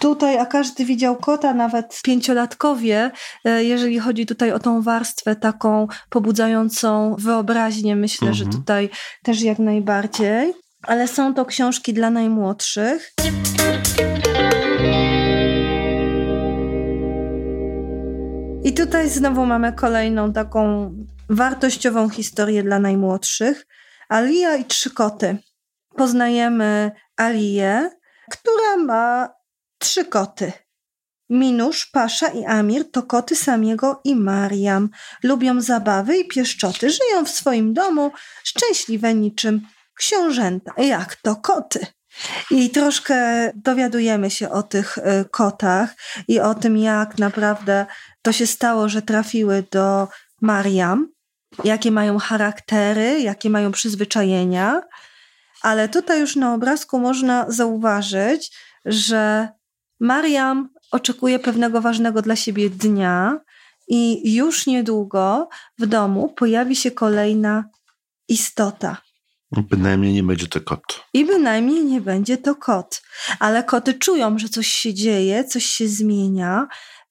Tutaj, 0.00 0.38
a 0.38 0.46
każdy 0.46 0.84
widział 0.84 1.16
kota, 1.16 1.54
nawet 1.54 2.00
pięciolatkowie, 2.04 3.10
e, 3.44 3.64
jeżeli 3.64 3.98
chodzi 3.98 4.26
tutaj 4.26 4.52
o 4.52 4.58
tą 4.58 4.82
warstwę 4.82 5.36
taką 5.36 5.86
pobudzającą 6.10 7.16
wyobraźnię, 7.18 7.96
myślę, 7.96 8.28
mhm. 8.28 8.34
że 8.34 8.58
tutaj 8.58 8.90
też 9.22 9.42
jak 9.42 9.58
najbardziej. 9.58 10.52
Ale 10.82 11.08
są 11.08 11.34
to 11.34 11.44
książki 11.44 11.94
dla 11.94 12.10
najmłodszych. 12.10 13.12
I 18.66 18.72
tutaj 18.72 19.10
znowu 19.10 19.46
mamy 19.46 19.72
kolejną 19.72 20.32
taką 20.32 20.90
wartościową 21.30 22.08
historię 22.08 22.62
dla 22.62 22.78
najmłodszych. 22.78 23.66
Alia 24.08 24.56
i 24.56 24.64
trzy 24.64 24.90
koty. 24.90 25.38
Poznajemy 25.96 26.90
Alię, 27.16 27.90
która 28.30 28.76
ma 28.76 29.28
trzy 29.78 30.04
koty. 30.04 30.52
Minusz, 31.30 31.86
Pasza 31.86 32.28
i 32.28 32.44
Amir 32.44 32.90
to 32.90 33.02
koty 33.02 33.36
Samiego 33.36 34.00
i 34.04 34.16
Mariam. 34.16 34.88
Lubią 35.22 35.60
zabawy 35.60 36.16
i 36.16 36.28
pieszczoty, 36.28 36.90
żyją 36.90 37.24
w 37.24 37.30
swoim 37.30 37.74
domu, 37.74 38.10
szczęśliwe 38.44 39.14
niczym 39.14 39.60
książęta. 39.94 40.72
Jak 40.78 41.16
to 41.16 41.36
koty? 41.36 41.86
I 42.50 42.70
troszkę 42.70 43.50
dowiadujemy 43.54 44.30
się 44.30 44.50
o 44.50 44.62
tych 44.62 44.98
y, 44.98 45.02
kotach 45.30 45.94
i 46.28 46.40
o 46.40 46.54
tym, 46.54 46.76
jak 46.76 47.18
naprawdę 47.18 47.86
to 48.26 48.32
się 48.32 48.46
stało, 48.46 48.88
że 48.88 49.02
trafiły 49.02 49.64
do 49.70 50.08
Mariam, 50.40 51.08
jakie 51.64 51.90
mają 51.90 52.18
charaktery, 52.18 53.20
jakie 53.20 53.50
mają 53.50 53.72
przyzwyczajenia. 53.72 54.82
Ale 55.62 55.88
tutaj 55.88 56.20
już 56.20 56.36
na 56.36 56.54
obrazku 56.54 56.98
można 56.98 57.44
zauważyć, 57.48 58.56
że 58.84 59.48
Mariam 60.00 60.68
oczekuje 60.90 61.38
pewnego 61.38 61.80
ważnego 61.80 62.22
dla 62.22 62.36
siebie 62.36 62.70
dnia 62.70 63.40
i 63.88 64.34
już 64.34 64.66
niedługo 64.66 65.48
w 65.78 65.86
domu 65.86 66.28
pojawi 66.28 66.76
się 66.76 66.90
kolejna 66.90 67.64
istota. 68.28 68.96
Bynajmniej 69.52 70.12
nie 70.12 70.22
będzie 70.22 70.48
to 70.48 70.60
kot. 70.60 71.04
I 71.12 71.24
bynajmniej 71.24 71.84
nie 71.84 72.00
będzie 72.00 72.36
to 72.36 72.54
kot. 72.54 73.02
Ale 73.38 73.64
koty 73.64 73.94
czują, 73.94 74.38
że 74.38 74.48
coś 74.48 74.66
się 74.66 74.94
dzieje, 74.94 75.44
coś 75.44 75.64
się 75.66 75.88
zmienia 75.88 76.68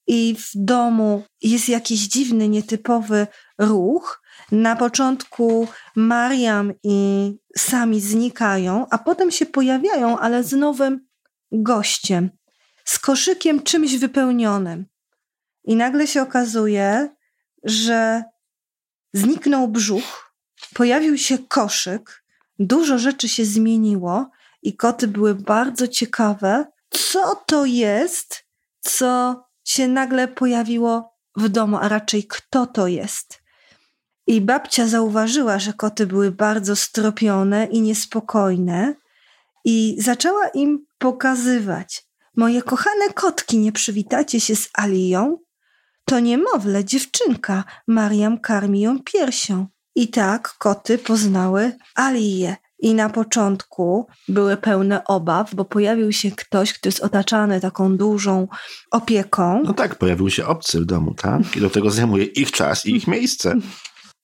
i 0.07 0.35
w 0.39 0.49
domu 0.55 1.23
jest 1.41 1.69
jakiś 1.69 1.99
dziwny, 1.99 2.49
nietypowy 2.49 3.27
ruch. 3.57 4.21
Na 4.51 4.75
początku 4.75 5.67
Mariam 5.95 6.73
i 6.83 7.31
sami 7.57 8.01
znikają, 8.01 8.85
a 8.89 8.97
potem 8.97 9.31
się 9.31 9.45
pojawiają, 9.45 10.19
ale 10.19 10.43
z 10.43 10.53
nowym 10.53 11.07
gościem 11.51 12.29
z 12.85 12.99
koszykiem 12.99 13.63
czymś 13.63 13.97
wypełnionym. 13.97 14.85
I 15.63 15.75
nagle 15.75 16.07
się 16.07 16.21
okazuje, 16.21 17.15
że 17.63 18.23
zniknął 19.13 19.67
brzuch, 19.67 20.35
pojawił 20.73 21.17
się 21.17 21.37
koszyk, 21.37 22.23
dużo 22.59 22.97
rzeczy 22.97 23.29
się 23.29 23.45
zmieniło 23.45 24.29
i 24.61 24.77
koty 24.77 25.07
były 25.07 25.35
bardzo 25.35 25.87
ciekawe, 25.87 26.65
co 26.89 27.35
to 27.35 27.65
jest, 27.65 28.45
co 28.81 29.41
się 29.65 29.87
nagle 29.87 30.27
pojawiło 30.27 31.13
w 31.37 31.49
domu, 31.49 31.77
a 31.81 31.87
raczej 31.87 32.27
kto 32.27 32.67
to 32.67 32.87
jest. 32.87 33.41
I 34.27 34.41
babcia 34.41 34.87
zauważyła, 34.87 35.59
że 35.59 35.73
koty 35.73 36.07
były 36.07 36.31
bardzo 36.31 36.75
stropione 36.75 37.65
i 37.65 37.81
niespokojne, 37.81 38.95
i 39.65 39.95
zaczęła 39.99 40.47
im 40.47 40.85
pokazywać, 40.97 42.05
Moje 42.37 42.61
kochane 42.61 43.13
kotki, 43.13 43.57
nie 43.57 43.71
przywitacie 43.71 44.39
się 44.39 44.55
z 44.55 44.69
Alią? 44.73 45.37
To 46.05 46.19
niemowlę, 46.19 46.85
dziewczynka. 46.85 47.63
Mariam 47.87 48.39
karmi 48.39 48.81
ją 48.81 48.99
piersią. 48.99 49.67
I 49.95 50.07
tak 50.07 50.53
koty 50.57 50.97
poznały 50.97 51.77
Aliję. 51.95 52.55
I 52.79 52.93
na 52.95 53.09
początku 53.09 54.07
były 54.27 54.57
pełne 54.57 55.03
obaw, 55.03 55.55
bo 55.55 55.65
pojawił 55.65 56.11
się 56.11 56.31
ktoś, 56.31 56.73
kto 56.73 56.87
jest 56.87 56.99
otaczany 56.99 57.61
taką 57.61 57.97
dużą 57.97 58.47
opieką. 58.91 59.61
No 59.65 59.73
tak, 59.73 59.95
pojawił 59.95 60.29
się 60.29 60.45
obcy 60.45 60.79
w 60.81 60.85
domu, 60.85 61.13
tak? 61.13 61.55
I 61.55 61.61
do 61.61 61.69
tego 61.69 61.89
zajmuje 61.89 62.25
ich 62.25 62.51
czas 62.51 62.85
i 62.85 62.95
ich 62.95 63.07
miejsce. 63.07 63.53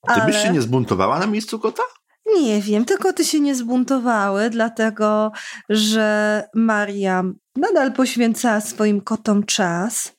Ty 0.08 0.13
Ale- 0.13 0.25
byś 0.25 0.36
się 0.38 0.53
nie 0.53 0.62
zbuntowała 0.62 1.20
na 1.20 1.27
miejscu 1.27 1.60
kota? 1.60 1.84
Nie 2.41 2.62
wiem, 2.62 2.86
te 2.86 2.98
koty 2.98 3.25
się 3.25 3.39
nie 3.39 3.55
zbuntowały, 3.55 4.50
dlatego 4.50 5.31
że 5.70 6.43
Mariam 6.55 7.34
nadal 7.55 7.93
poświęcała 7.93 8.62
swoim 8.62 9.01
kotom 9.01 9.43
czas 9.46 10.13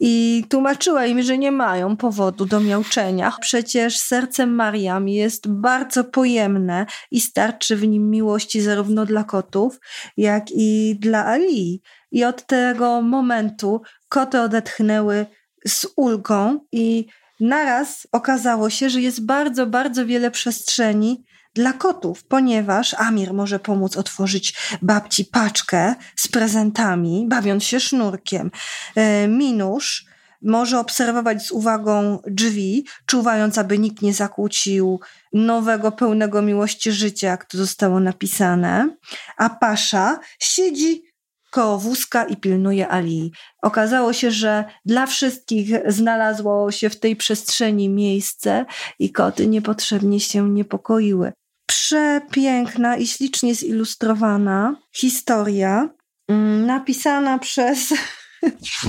i 0.00 0.44
tłumaczyła 0.48 1.06
im, 1.06 1.22
że 1.22 1.38
nie 1.38 1.52
mają 1.52 1.96
powodu 1.96 2.46
do 2.46 2.60
miauczenia. 2.60 3.32
Przecież 3.40 3.98
serce 3.98 4.46
Mariam 4.46 5.08
jest 5.08 5.48
bardzo 5.48 6.04
pojemne 6.04 6.86
i 7.10 7.20
starczy 7.20 7.76
w 7.76 7.88
nim 7.88 8.10
miłości 8.10 8.60
zarówno 8.60 9.06
dla 9.06 9.24
kotów, 9.24 9.80
jak 10.16 10.44
i 10.50 10.96
dla 11.00 11.26
Ali. 11.26 11.82
I 12.12 12.24
od 12.24 12.46
tego 12.46 13.02
momentu 13.02 13.82
koty 14.08 14.40
odetchnęły 14.40 15.26
z 15.66 15.86
ulgą 15.96 16.60
i 16.72 17.06
naraz 17.40 18.06
okazało 18.12 18.70
się, 18.70 18.90
że 18.90 19.00
jest 19.00 19.26
bardzo, 19.26 19.66
bardzo 19.66 20.06
wiele 20.06 20.30
przestrzeni 20.30 21.24
dla 21.54 21.72
kotów, 21.72 22.24
ponieważ 22.24 22.94
Amir 22.94 23.34
może 23.34 23.58
pomóc 23.58 23.96
otworzyć 23.96 24.54
babci 24.82 25.24
paczkę 25.24 25.94
z 26.16 26.28
prezentami, 26.28 27.26
bawiąc 27.28 27.64
się 27.64 27.80
sznurkiem. 27.80 28.50
E, 28.96 29.28
Minusz 29.28 30.06
może 30.42 30.78
obserwować 30.78 31.46
z 31.46 31.50
uwagą 31.50 32.18
drzwi, 32.26 32.86
czuwając, 33.06 33.58
aby 33.58 33.78
nikt 33.78 34.02
nie 34.02 34.14
zakłócił 34.14 35.00
nowego, 35.32 35.92
pełnego 35.92 36.42
miłości 36.42 36.92
życia, 36.92 37.26
jak 37.26 37.44
to 37.44 37.58
zostało 37.58 38.00
napisane. 38.00 38.96
A 39.36 39.50
Pasza 39.50 40.18
siedzi 40.38 41.02
koło 41.50 41.78
wózka 41.78 42.24
i 42.24 42.36
pilnuje 42.36 42.88
Ali. 42.88 43.32
Okazało 43.62 44.12
się, 44.12 44.30
że 44.30 44.64
dla 44.84 45.06
wszystkich 45.06 45.70
znalazło 45.86 46.70
się 46.70 46.90
w 46.90 47.00
tej 47.00 47.16
przestrzeni 47.16 47.88
miejsce 47.88 48.64
i 48.98 49.12
koty 49.12 49.46
niepotrzebnie 49.46 50.20
się 50.20 50.50
niepokoiły. 50.50 51.32
Przepiękna 51.76 52.96
i 52.96 53.06
ślicznie 53.06 53.54
zilustrowana 53.54 54.76
historia, 54.94 55.88
mm, 56.28 56.66
napisana 56.66 57.38
przez 57.38 57.94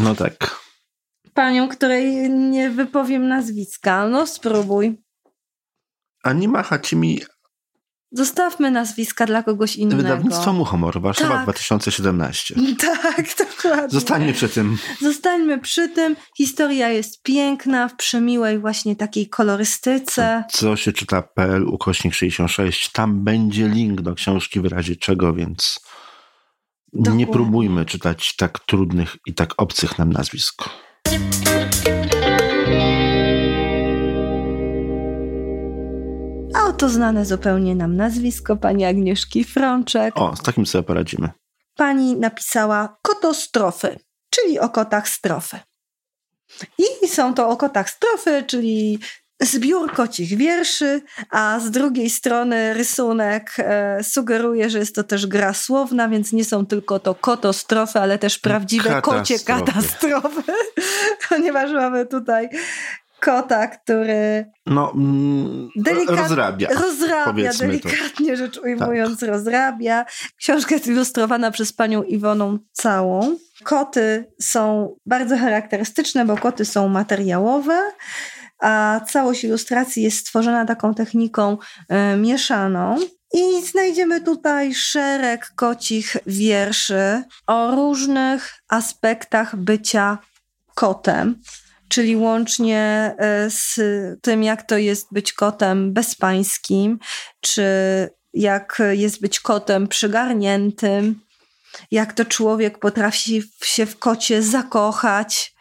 No 0.04 0.16
tak. 0.16 0.60
panią, 1.34 1.70
której 1.70 2.30
nie 2.30 2.70
wypowiem 2.70 3.28
nazwiska. 3.28 4.08
No 4.08 4.28
spróbuj. 4.28 5.02
Anima 6.24 6.64
Hachimi, 6.64 7.22
Zostawmy 8.16 8.72
nazwiska 8.72 9.26
dla 9.26 9.44
kogoś 9.44 9.76
innego. 9.76 10.02
wydawnictwo 10.02 10.54
Muchomor, 10.54 11.02
Warszawa 11.02 11.36
Tak. 11.36 11.44
2017. 11.44 12.56
Tak, 12.80 13.26
dokładnie. 13.38 13.90
Zostańmy 13.90 14.34
przy 14.34 14.50
tym. 14.50 14.78
Zostańmy 15.02 15.60
przy 15.60 15.90
tym. 15.90 16.16
Historia 16.38 16.90
jest 16.90 17.24
piękna, 17.24 17.88
w 17.88 17.96
przemiłej 17.96 18.60
właśnie 18.60 18.96
takiej 18.96 19.30
kolorystyce. 19.30 20.44
Co 20.52 20.76
się 20.76 20.92
czyta 20.92 21.22
PL 21.22 21.68
ukośnik 21.68 22.14
66. 22.14 22.92
Tam 22.92 23.24
będzie 23.24 23.68
link 23.68 24.02
do 24.02 24.16
książki 24.16 24.60
w 24.62 24.66
razie 24.66 24.96
czego, 24.96 25.34
więc 25.34 25.80
nie 26.94 27.02
Dokładnie. 27.02 27.28
próbujmy 27.28 27.86
czytać 27.86 28.36
tak 28.36 28.60
trudnych 28.60 29.16
i 29.28 29.34
tak 29.34 29.54
obcych 29.58 29.98
nam 30.00 30.14
nazwisk. 30.14 30.64
A 36.84 36.86
oto 36.86 36.94
znane 36.94 37.26
zupełnie 37.26 37.76
nam 37.76 37.96
nazwisko 37.96 38.56
pani 38.56 38.86
Agnieszki 38.86 39.44
Frączek. 39.44 40.18
O, 40.18 40.36
z 40.36 40.42
takim 40.42 40.66
sobie 40.66 40.84
poradzimy. 40.84 41.30
Pani 41.76 42.16
napisała 42.16 42.98
kotostrofy, 43.02 44.00
czyli 44.30 44.60
o 44.60 44.70
kotach 44.70 45.10
strofy. 45.10 45.60
I 47.04 47.08
są 47.08 47.34
to 47.34 47.50
o 47.50 47.58
kotach 47.58 47.90
strofy, 47.90 48.44
czyli 48.48 49.00
zbiór 49.42 49.94
kocich 49.94 50.38
wierszy, 50.38 51.02
a 51.30 51.60
z 51.60 51.72
drugiej 51.72 52.10
strony 52.10 52.74
rysunek 52.74 53.52
e, 53.58 54.04
sugeruje, 54.04 54.70
że 54.70 54.80
jest 54.80 54.96
to 54.96 55.04
też 55.04 55.28
gra 55.28 55.54
słowna, 55.54 56.10
więc 56.10 56.34
nie 56.34 56.46
są 56.46 56.66
tylko 56.66 57.00
to 57.00 57.16
kotostrofy, 57.16 58.00
ale 58.00 58.18
też 58.18 58.40
prawdziwe 58.40 59.02
kocie 59.02 59.40
Katastrofy. 59.40 59.74
katastrofy, 60.00 60.54
ponieważ 61.30 61.72
mamy 61.72 62.06
tutaj 62.06 62.50
kota, 63.26 63.68
który 63.68 64.52
No, 64.66 64.92
mm, 64.96 65.70
Delikat- 65.78 66.16
rozrabia. 66.18 66.68
rozrabia, 66.70 67.26
powiedzmy 67.26 67.80
to. 67.80 67.90
Tak. 67.90 67.92
delikatnie 67.92 68.38
rzecz 68.38 68.58
ujmując, 68.58 69.24
rozrabia. 69.24 70.06
Książka 70.38 70.76
jest 70.76 70.88
ilustrowana 70.88 71.52
przez 71.52 71.74
panią 71.74 72.04
Iwoną 72.04 72.58
całą. 72.72 73.38
Koty 73.64 74.26
są 74.42 74.96
bardzo 75.06 75.38
charakterystyczne, 75.38 76.26
bo 76.26 76.38
koty 76.38 76.66
są 76.66 76.88
materiałowe, 76.88 77.82
a 78.60 79.02
całość 79.10 79.44
ilustracji 79.44 80.04
jest 80.04 80.18
stworzona 80.18 80.66
taką 80.66 80.94
techniką 80.94 81.58
e, 81.90 82.18
mieszaną. 82.18 82.98
I 83.34 83.62
znajdziemy 83.66 84.22
tutaj 84.22 84.74
szereg 84.74 85.52
kocich 85.56 86.18
wierszy 86.28 87.24
o 87.48 87.76
różnych 87.76 88.54
aspektach 88.70 89.56
bycia 89.56 90.18
kotem 90.76 91.36
czyli 91.94 92.16
łącznie 92.16 93.16
e, 93.18 93.50
z 93.50 93.80
tym, 94.22 94.44
jak 94.44 94.64
to 94.64 94.78
jest 94.78 95.08
być 95.12 95.34
kotem 95.34 95.94
bezpańskim, 95.94 97.00
czy 97.42 97.64
jak 98.34 98.82
jest 98.92 99.22
być 99.22 99.40
kotem 99.40 99.88
przygarniętym, 99.88 101.22
jak 101.92 102.14
to 102.14 102.26
człowiek 102.26 102.80
potrafi 102.80 103.44
się 103.64 103.86
w 103.86 104.00
kocie 104.00 104.42
zakochać, 104.42 105.54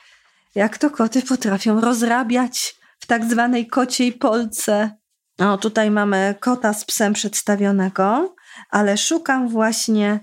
jak 0.54 0.78
to 0.78 0.90
koty 0.90 1.22
potrafią 1.22 1.80
rozrabiać 1.80 2.74
w 2.98 3.06
tak 3.06 3.24
zwanej 3.24 3.66
kociej 3.66 4.12
polce. 4.12 4.90
No, 5.38 5.58
tutaj 5.58 5.90
mamy 5.90 6.34
kota 6.40 6.72
z 6.72 6.84
psem 6.84 7.12
przedstawionego, 7.12 8.34
ale 8.70 8.96
szukam 8.96 9.48
właśnie 9.48 10.20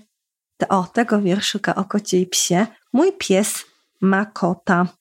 te, 0.56 0.68
o, 0.68 0.84
tego 0.84 1.20
wierszyka 1.20 1.74
o 1.74 1.84
kocie 1.84 2.20
i 2.20 2.26
psie. 2.26 2.66
Mój 2.92 3.12
pies 3.12 3.64
ma 4.00 4.26
kota. 4.26 4.99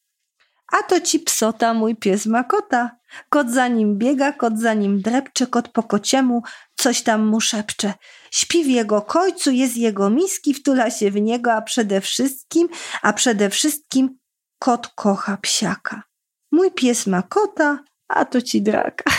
A 0.71 0.83
to 0.83 1.01
ci 1.01 1.19
psota, 1.19 1.73
mój 1.73 1.95
pies 1.95 2.25
ma 2.25 2.43
kota. 2.43 2.99
Kot 3.29 3.49
za 3.49 3.67
nim 3.67 3.97
biega, 3.97 4.31
kot 4.33 4.59
za 4.59 4.73
nim 4.73 5.01
drepcze, 5.01 5.47
kot 5.47 5.67
po 5.69 5.83
kociemu 5.83 6.43
coś 6.75 7.01
tam 7.01 7.27
mu 7.27 7.41
szepcze. 7.41 7.93
Śpi 8.31 8.63
w 8.63 8.67
jego 8.67 9.01
kojcu, 9.01 9.51
jest 9.51 9.77
jego 9.77 10.09
miski, 10.09 10.53
wtula 10.53 10.91
się 10.91 11.11
w 11.11 11.21
niego, 11.21 11.53
a 11.53 11.61
przede 11.61 12.01
wszystkim, 12.01 12.69
a 13.01 13.13
przede 13.13 13.49
wszystkim 13.49 14.17
kot 14.59 14.87
kocha 14.87 15.37
psiaka. 15.37 16.03
Mój 16.51 16.71
pies 16.71 17.07
ma 17.07 17.21
kota, 17.21 17.79
a 18.07 18.25
to 18.25 18.41
ci 18.41 18.61
draka. 18.61 19.11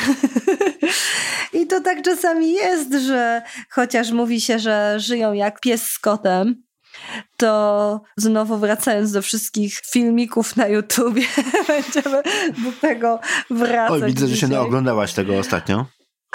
I 1.52 1.66
to 1.66 1.80
tak 1.80 2.02
czasami 2.02 2.52
jest, 2.52 2.92
że 2.92 3.42
chociaż 3.70 4.10
mówi 4.10 4.40
się, 4.40 4.58
że 4.58 5.00
żyją 5.00 5.32
jak 5.32 5.60
pies 5.60 5.82
z 5.82 5.98
kotem, 5.98 6.62
to 7.36 8.00
znowu 8.16 8.58
wracając 8.58 9.12
do 9.12 9.22
wszystkich 9.22 9.80
filmików 9.92 10.56
na 10.56 10.68
YouTubie, 10.68 11.22
będziemy 11.68 12.22
do 12.64 12.72
tego 12.80 13.20
wracać. 13.50 14.02
Oj, 14.02 14.08
widzę, 14.08 14.26
że 14.26 14.34
się 14.34 14.46
dzisiaj. 14.46 14.50
naoglądałaś 14.50 15.12
tego 15.12 15.38
ostatnio. 15.38 15.86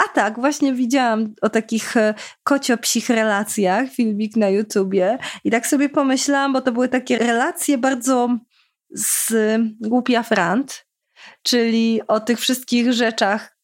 A 0.04 0.08
tak, 0.14 0.40
właśnie 0.40 0.74
widziałam 0.74 1.34
o 1.42 1.48
takich 1.48 1.96
e, 1.96 2.14
kocio-psich 2.44 3.08
relacjach, 3.08 3.90
filmik 3.90 4.36
na 4.36 4.48
YouTubie 4.48 5.18
i 5.44 5.50
tak 5.50 5.66
sobie 5.66 5.88
pomyślałam, 5.88 6.52
bo 6.52 6.60
to 6.60 6.72
były 6.72 6.88
takie 6.88 7.18
relacje 7.18 7.78
bardzo 7.78 8.38
z 8.90 9.32
głupia 9.80 10.22
frant, 10.22 10.86
czyli 11.42 12.00
o 12.08 12.20
tych 12.20 12.40
wszystkich 12.40 12.92
rzeczach 12.92 13.55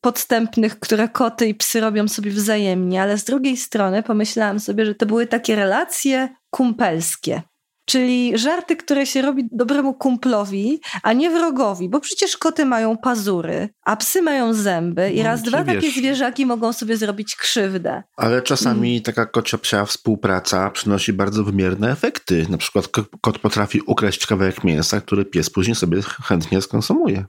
podstępnych, 0.00 0.80
które 0.80 1.08
koty 1.08 1.46
i 1.46 1.54
psy 1.54 1.80
robią 1.80 2.08
sobie 2.08 2.30
wzajemnie, 2.30 3.02
ale 3.02 3.18
z 3.18 3.24
drugiej 3.24 3.56
strony 3.56 4.02
pomyślałam 4.02 4.60
sobie, 4.60 4.86
że 4.86 4.94
to 4.94 5.06
były 5.06 5.26
takie 5.26 5.56
relacje 5.56 6.28
kumpelskie. 6.50 7.42
Czyli 7.90 8.38
żarty, 8.38 8.76
które 8.76 9.06
się 9.06 9.22
robi 9.22 9.48
dobremu 9.52 9.94
kumplowi, 9.94 10.80
a 11.02 11.12
nie 11.12 11.30
wrogowi, 11.30 11.88
bo 11.88 12.00
przecież 12.00 12.36
koty 12.36 12.64
mają 12.64 12.96
pazury, 12.96 13.68
a 13.84 13.96
psy 13.96 14.22
mają 14.22 14.54
zęby 14.54 15.10
i 15.10 15.18
No, 15.18 15.24
raz, 15.24 15.42
dwa 15.42 15.64
wiesz- 15.64 15.74
takie 15.84 15.90
zwierzaki 16.00 16.46
mogą 16.46 16.72
sobie 16.72 16.96
zrobić 16.96 17.36
krzywdę. 17.36 18.02
Ale 18.16 18.42
czasami 18.42 18.90
Mm. 18.90 19.02
taka 19.02 19.26
kocia-psia 19.26 19.84
współpraca 19.84 20.70
przynosi 20.70 21.12
bardzo 21.12 21.44
wymierne 21.44 21.90
efekty. 21.92 22.46
Na 22.50 22.58
przykład 22.58 22.88
ko- 22.88 23.04
kot 23.20 23.38
potrafi 23.38 23.80
ukraść 23.86 24.26
kawałek 24.26 24.64
mięsa, 24.64 25.00
który 25.00 25.24
pies 25.24 25.50
później 25.50 25.74
sobie 25.74 26.00
chętnie 26.24 26.62
skonsumuje. 26.62 27.24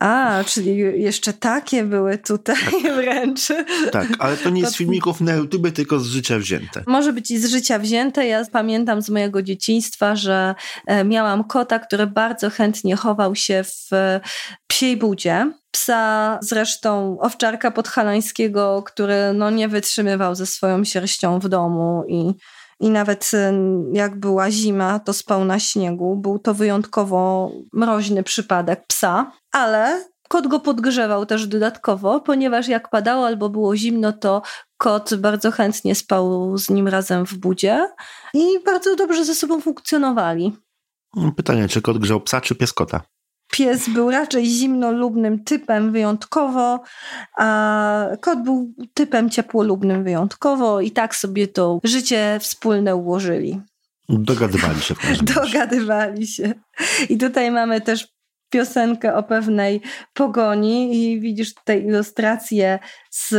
A, 0.00 0.44
czyli 0.46 0.76
jeszcze 0.76 1.32
takie 1.32 1.84
były 1.84 2.18
tutaj 2.18 2.56
tak. 2.82 2.94
wręcz. 2.96 3.40
Tak, 3.92 4.08
ale 4.18 4.36
to 4.36 4.50
nie 4.50 4.66
z 4.66 4.76
filmików 4.76 5.20
na 5.20 5.32
YouTube, 5.32 5.72
tylko 5.72 5.98
z 5.98 6.06
życia 6.06 6.38
wzięte. 6.38 6.82
Może 6.86 7.12
być 7.12 7.30
i 7.30 7.38
z 7.38 7.50
życia 7.50 7.78
wzięte. 7.78 8.26
Ja 8.26 8.44
pamiętam 8.52 9.02
z 9.02 9.10
mojego 9.10 9.42
dzieciństwa, 9.42 10.16
że 10.16 10.54
e, 10.86 11.04
miałam 11.04 11.44
kota, 11.44 11.78
który 11.78 12.06
bardzo 12.06 12.50
chętnie 12.50 12.96
chował 12.96 13.34
się 13.34 13.64
w 13.64 13.90
psiej 14.66 14.96
budzie. 14.96 15.52
Psa 15.70 16.38
zresztą 16.42 17.18
owczarka 17.20 17.70
podhalańskiego, 17.70 18.82
który 18.86 19.32
no 19.34 19.50
nie 19.50 19.68
wytrzymywał 19.68 20.34
ze 20.34 20.46
swoją 20.46 20.84
sierścią 20.84 21.38
w 21.38 21.48
domu 21.48 22.04
i 22.08 22.32
i 22.80 22.90
nawet 22.90 23.30
jak 23.92 24.20
była 24.20 24.50
zima, 24.50 24.98
to 24.98 25.12
spał 25.12 25.44
na 25.44 25.58
śniegu. 25.58 26.16
Był 26.16 26.38
to 26.38 26.54
wyjątkowo 26.54 27.50
mroźny 27.72 28.22
przypadek 28.22 28.86
psa, 28.86 29.32
ale 29.52 30.04
kot 30.28 30.46
go 30.46 30.60
podgrzewał 30.60 31.26
też 31.26 31.46
dodatkowo, 31.46 32.20
ponieważ 32.20 32.68
jak 32.68 32.90
padało 32.90 33.26
albo 33.26 33.48
było 33.48 33.76
zimno, 33.76 34.12
to 34.12 34.42
kot 34.76 35.14
bardzo 35.14 35.50
chętnie 35.50 35.94
spał 35.94 36.58
z 36.58 36.70
nim 36.70 36.88
razem 36.88 37.26
w 37.26 37.34
budzie 37.34 37.88
i 38.34 38.44
bardzo 38.66 38.96
dobrze 38.96 39.24
ze 39.24 39.34
sobą 39.34 39.60
funkcjonowali. 39.60 40.56
Pytanie, 41.36 41.68
czy 41.68 41.82
kot 41.82 41.98
grzał 41.98 42.20
psa, 42.20 42.40
czy 42.40 42.54
pies 42.54 42.72
kota? 42.72 43.00
Pies 43.52 43.88
był 43.88 44.10
raczej 44.10 44.46
zimnolubnym 44.46 45.44
typem 45.44 45.92
wyjątkowo, 45.92 46.82
a 47.38 48.06
kot 48.20 48.42
był 48.42 48.72
typem 48.94 49.30
ciepłolubnym 49.30 50.04
wyjątkowo 50.04 50.80
i 50.80 50.90
tak 50.90 51.16
sobie 51.16 51.48
to 51.48 51.80
życie 51.84 52.38
wspólne 52.40 52.96
ułożyli. 52.96 53.60
Dogadywali 54.08 54.80
się 54.80 54.94
w 54.94 54.98
każdym 54.98 55.26
Dogadywali 55.26 56.26
się. 56.26 56.54
I 57.08 57.18
tutaj 57.18 57.50
mamy 57.50 57.80
też 57.80 58.08
piosenkę 58.50 59.14
o 59.14 59.22
pewnej 59.22 59.80
pogoni 60.14 61.02
i 61.02 61.20
widzisz 61.20 61.54
tutaj 61.54 61.84
ilustrację 61.84 62.78
z 63.10 63.34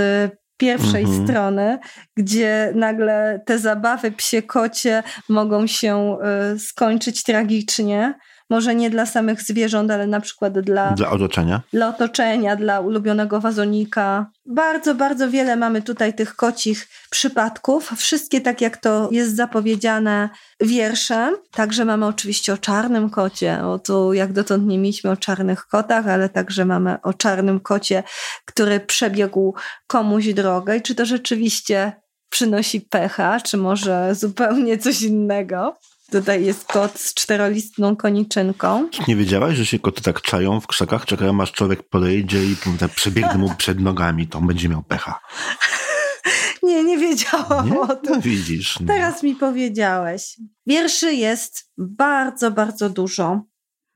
pierwszej 0.57 1.03
mhm. 1.03 1.27
strony, 1.27 1.79
gdzie 2.17 2.71
nagle 2.75 3.41
te 3.45 3.59
zabawy 3.59 4.11
psie 4.11 4.41
kocie 4.41 5.03
mogą 5.29 5.67
się 5.67 6.17
y, 6.55 6.59
skończyć 6.59 7.23
tragicznie 7.23 8.13
może 8.49 8.75
nie 8.75 8.89
dla 8.89 9.05
samych 9.05 9.41
zwierząt, 9.41 9.91
ale 9.91 10.07
na 10.07 10.19
przykład 10.19 10.59
dla, 10.59 10.91
dla 10.91 11.09
otoczenia. 11.09 11.61
Dla 11.73 11.87
otoczenia, 11.87 12.55
dla 12.55 12.79
ulubionego 12.79 13.39
wazonika. 13.39 14.31
Bardzo, 14.45 14.95
bardzo 14.95 15.29
wiele 15.29 15.55
mamy 15.55 15.81
tutaj 15.81 16.13
tych 16.13 16.35
kocich 16.35 16.87
przypadków. 17.09 17.91
Wszystkie 17.97 18.41
tak 18.41 18.61
jak 18.61 18.77
to 18.77 19.09
jest 19.11 19.35
zapowiedziane 19.35 20.29
wierszem. 20.59 21.35
Także 21.51 21.85
mamy 21.85 22.05
oczywiście 22.05 22.53
o 22.53 22.57
czarnym 22.57 23.09
kocie. 23.09 23.63
O 23.65 23.79
tu 23.79 24.13
jak 24.13 24.33
dotąd 24.33 24.67
nie 24.67 24.77
mieliśmy 24.77 25.11
o 25.11 25.17
czarnych 25.17 25.65
kotach, 25.65 26.07
ale 26.07 26.29
także 26.29 26.65
mamy 26.65 27.01
o 27.01 27.13
czarnym 27.13 27.59
kocie, 27.59 28.03
który 28.45 28.79
przebiegł 28.79 29.55
komuś 29.87 30.33
drogę. 30.33 30.77
I 30.77 30.81
czy 30.81 30.95
to 30.95 31.05
rzeczywiście 31.05 31.91
przynosi 32.29 32.81
pecha, 32.81 33.39
czy 33.39 33.57
może 33.57 34.15
zupełnie 34.15 34.77
coś 34.77 35.01
innego? 35.01 35.77
Tutaj 36.11 36.45
jest 36.45 36.65
kot 36.65 36.99
z 36.99 37.13
czterolistną 37.13 37.95
koniczynką. 37.95 38.89
Nie 39.07 39.15
wiedziałaś, 39.15 39.55
że 39.55 39.65
się 39.65 39.79
koty 39.79 40.01
tak 40.01 40.21
czają 40.21 40.59
w 40.59 40.67
krzakach, 40.67 41.05
czekają 41.05 41.41
aż 41.41 41.51
człowiek 41.51 41.83
podejdzie 41.83 42.45
i 42.45 42.55
tak 42.79 42.91
przebiegnie 42.91 43.37
mu 43.37 43.55
przed 43.55 43.79
nogami, 43.79 44.27
to 44.27 44.37
on 44.37 44.47
będzie 44.47 44.69
miał 44.69 44.83
pecha. 44.83 45.19
Nie, 46.63 46.83
nie 46.83 46.97
wiedziałam 46.97 47.69
nie? 47.69 47.79
o 47.79 47.95
tym. 47.95 48.13
No 48.15 48.21
widzisz. 48.21 48.79
No. 48.79 48.87
Teraz 48.87 49.23
mi 49.23 49.35
powiedziałeś. 49.35 50.37
Wierszy 50.67 51.13
jest 51.13 51.71
bardzo, 51.77 52.51
bardzo 52.51 52.89
dużo. 52.89 53.41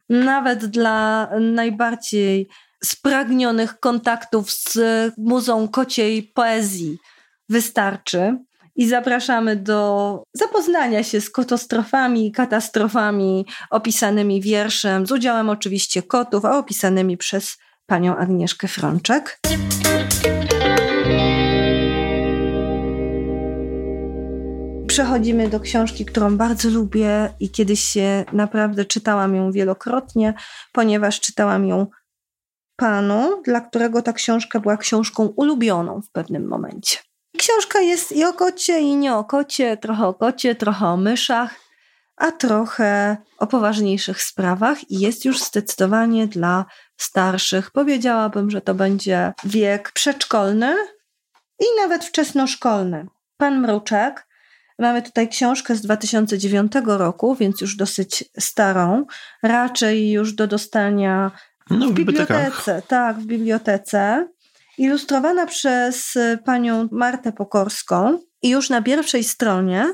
Nawet 0.09 0.65
dla 0.65 1.29
najbardziej 1.39 2.47
spragnionych 2.83 3.79
kontaktów 3.79 4.51
z 4.51 4.77
muzą 5.17 5.67
kociej 5.67 6.23
poezji 6.23 6.97
wystarczy 7.49 8.37
i 8.75 8.87
zapraszamy 8.87 9.55
do 9.55 10.23
zapoznania 10.33 11.03
się 11.03 11.21
z 11.21 11.29
katastrofami, 11.29 12.31
katastrofami 12.31 13.45
opisanymi 13.69 14.41
wierszem, 14.41 15.07
z 15.07 15.11
udziałem 15.11 15.49
oczywiście 15.49 16.03
kotów, 16.03 16.45
a 16.45 16.57
opisanymi 16.57 17.17
przez 17.17 17.57
panią 17.85 18.15
Agnieszkę 18.15 18.67
Frączek. 18.67 19.39
Przechodzimy 24.87 25.49
do 25.49 25.59
książki, 25.59 26.05
którą 26.05 26.37
bardzo 26.37 26.69
lubię 26.69 27.33
i 27.39 27.49
kiedyś 27.49 27.79
się 27.79 28.25
naprawdę 28.33 28.85
czytałam 28.85 29.35
ją 29.35 29.51
wielokrotnie, 29.51 30.33
ponieważ 30.71 31.19
czytałam 31.19 31.67
ją 31.67 31.87
panu, 32.75 33.41
dla 33.45 33.61
którego 33.61 34.01
ta 34.01 34.13
książka 34.13 34.59
była 34.59 34.77
książką 34.77 35.33
ulubioną 35.35 36.01
w 36.01 36.11
pewnym 36.11 36.47
momencie. 36.47 36.97
Książka 37.37 37.79
jest 37.79 38.11
i 38.11 38.25
o 38.25 38.33
kocie, 38.33 38.79
i 38.79 38.95
nie 38.95 39.15
o 39.15 39.23
kocie, 39.23 39.77
trochę 39.77 40.07
o 40.07 40.13
kocie, 40.13 40.55
trochę 40.55 40.87
o 40.87 40.97
myszach, 40.97 41.55
a 42.15 42.31
trochę 42.31 43.17
o 43.37 43.47
poważniejszych 43.47 44.21
sprawach 44.21 44.91
i 44.91 44.99
jest 44.99 45.25
już 45.25 45.43
zdecydowanie 45.43 46.27
dla 46.27 46.65
starszych. 46.97 47.71
Powiedziałabym, 47.71 48.51
że 48.51 48.61
to 48.61 48.73
będzie 48.73 49.33
wiek 49.43 49.91
przedszkolny 49.91 50.75
i 51.59 51.65
nawet 51.81 52.05
wczesnoszkolny. 52.05 53.05
Pan 53.37 53.59
Mruczek, 53.59 54.27
mamy 54.79 55.01
tutaj 55.01 55.29
książkę 55.29 55.75
z 55.75 55.81
2009 55.81 56.71
roku, 56.85 57.35
więc 57.35 57.61
już 57.61 57.75
dosyć 57.75 58.23
starą, 58.39 59.05
raczej 59.43 60.11
już 60.11 60.33
do 60.33 60.47
dostania 60.47 61.31
no, 61.69 61.87
w 61.87 61.93
bibliotece. 61.93 62.81
Tak, 62.87 63.19
w 63.19 63.25
bibliotece 63.25 64.27
ilustrowana 64.77 65.45
przez 65.45 66.13
panią 66.45 66.87
Martę 66.91 67.31
Pokorską. 67.31 68.19
I 68.41 68.49
już 68.49 68.69
na 68.69 68.81
pierwszej 68.81 69.23
stronie 69.23 69.93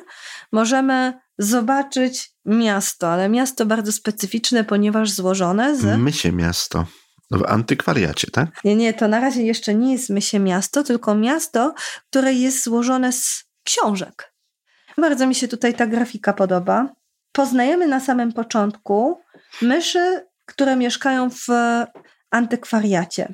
możemy 0.51 1.13
zobaczyć 1.37 2.31
miasto, 2.45 3.11
ale 3.11 3.29
miasto 3.29 3.65
bardzo 3.65 3.91
specyficzne, 3.91 4.63
ponieważ 4.63 5.11
złożone 5.11 5.75
z. 5.75 5.99
Mysie 5.99 6.31
miasto. 6.31 6.85
W 7.31 7.43
antykwariacie, 7.47 8.27
tak? 8.31 8.63
Nie, 8.63 8.75
nie, 8.75 8.93
to 8.93 9.07
na 9.07 9.19
razie 9.19 9.43
jeszcze 9.43 9.75
nie 9.75 9.91
jest 9.91 10.09
mysie 10.09 10.39
miasto, 10.39 10.83
tylko 10.83 11.15
miasto, 11.15 11.73
które 12.09 12.33
jest 12.33 12.63
złożone 12.63 13.11
z 13.11 13.43
książek. 13.63 14.33
Bardzo 14.97 15.27
mi 15.27 15.35
się 15.35 15.47
tutaj 15.47 15.73
ta 15.73 15.87
grafika 15.87 16.33
podoba. 16.33 16.89
Poznajemy 17.31 17.87
na 17.87 17.99
samym 17.99 18.33
początku 18.33 19.21
myszy, 19.61 20.27
które 20.45 20.75
mieszkają 20.75 21.29
w 21.29 21.47
antykwariacie. 22.31 23.33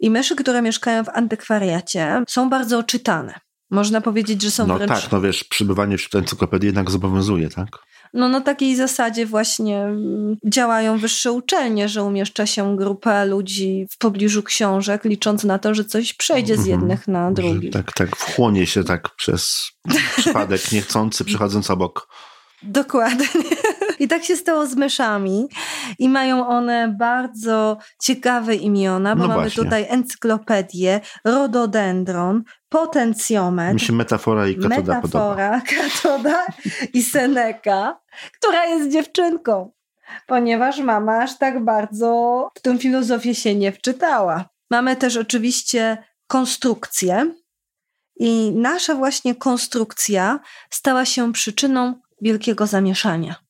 I 0.00 0.10
myszy, 0.10 0.36
które 0.36 0.62
mieszkają 0.62 1.04
w 1.04 1.08
antykwariacie, 1.08 2.22
są 2.28 2.50
bardzo 2.50 2.78
oczytane. 2.78 3.40
Można 3.70 4.00
powiedzieć, 4.00 4.42
że 4.42 4.50
są 4.50 4.66
no 4.66 4.76
wręcz... 4.76 4.90
tak, 4.90 5.12
no 5.12 5.20
wiesz, 5.20 5.44
przybywanie 5.44 5.98
wśród 5.98 6.14
encyklopedii 6.14 6.66
jednak 6.66 6.90
zobowiązuje, 6.90 7.48
tak? 7.48 7.68
No 8.14 8.28
na 8.28 8.40
takiej 8.40 8.76
zasadzie 8.76 9.26
właśnie 9.26 9.78
mm, 9.82 10.36
działają 10.44 10.98
wyższe 10.98 11.32
uczelnie, 11.32 11.88
że 11.88 12.02
umieszcza 12.02 12.46
się 12.46 12.76
grupę 12.76 13.26
ludzi 13.26 13.86
w 13.90 13.98
pobliżu 13.98 14.42
książek, 14.42 15.04
licząc 15.04 15.44
na 15.44 15.58
to, 15.58 15.74
że 15.74 15.84
coś 15.84 16.12
przejdzie 16.12 16.56
z 16.56 16.58
mhm. 16.58 16.80
jednych 16.80 17.08
na 17.08 17.32
drugi. 17.32 17.70
Tak, 17.70 17.92
tak, 17.92 18.16
wchłonie 18.16 18.66
się 18.66 18.84
tak 18.84 19.14
przez 19.16 19.70
przypadek 20.16 20.72
niechcący, 20.72 21.24
przechodząc 21.30 21.70
obok. 21.70 22.08
Dokładnie. 22.62 23.53
I 23.98 24.08
tak 24.08 24.24
się 24.24 24.36
stało 24.36 24.66
z 24.66 24.76
myszami. 24.76 25.48
I 25.98 26.08
mają 26.08 26.46
one 26.46 26.94
bardzo 26.98 27.78
ciekawe 28.02 28.54
imiona, 28.54 29.16
bo 29.16 29.22
no 29.22 29.28
mamy 29.28 29.40
właśnie. 29.40 29.64
tutaj 29.64 29.86
encyklopedię, 29.88 31.00
rododendron, 31.24 32.42
potencjometr. 32.68 33.74
Mi 33.74 33.80
się 33.80 33.92
metafora 33.92 34.48
i 34.48 34.54
katoda 34.54 34.76
Metafora, 34.76 35.00
podoba. 35.02 35.60
katoda 35.82 36.46
i 36.92 37.02
Seneka, 37.02 38.00
która 38.32 38.66
jest 38.66 38.90
dziewczynką, 38.90 39.72
ponieważ 40.26 40.80
mama 40.80 41.22
aż 41.22 41.38
tak 41.38 41.64
bardzo 41.64 42.48
w 42.54 42.60
tę 42.60 42.78
filozofię 42.78 43.34
się 43.34 43.54
nie 43.54 43.72
wczytała. 43.72 44.44
Mamy 44.70 44.96
też 44.96 45.16
oczywiście 45.16 45.98
konstrukcję. 46.26 47.34
I 48.16 48.52
nasza 48.54 48.94
właśnie 48.94 49.34
konstrukcja 49.34 50.40
stała 50.70 51.04
się 51.04 51.32
przyczyną 51.32 51.94
wielkiego 52.20 52.66
zamieszania 52.66 53.43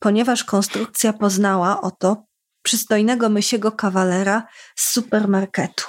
ponieważ 0.00 0.44
konstrukcja 0.44 1.12
poznała 1.12 1.80
oto 1.80 2.24
przystojnego 2.62 3.28
mysiego 3.28 3.72
kawalera 3.72 4.46
z 4.76 4.90
supermarketu. 4.90 5.84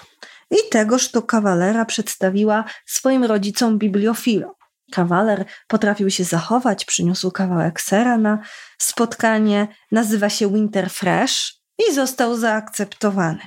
I 0.51 0.69
tegoż 0.71 1.11
to 1.11 1.21
kawalera 1.21 1.85
przedstawiła 1.85 2.63
swoim 2.85 3.23
rodzicom 3.23 3.77
bibliofilom. 3.77 4.51
Kawaler 4.91 5.45
potrafił 5.67 6.09
się 6.09 6.23
zachować, 6.23 6.85
przyniósł 6.85 7.31
kawałek 7.31 7.81
sera 7.81 8.17
na 8.17 8.39
spotkanie, 8.77 9.67
nazywa 9.91 10.29
się 10.29 10.53
Winter 10.53 10.89
Fresh 10.89 11.61
i 11.87 11.93
został 11.93 12.37
zaakceptowany. 12.37 13.41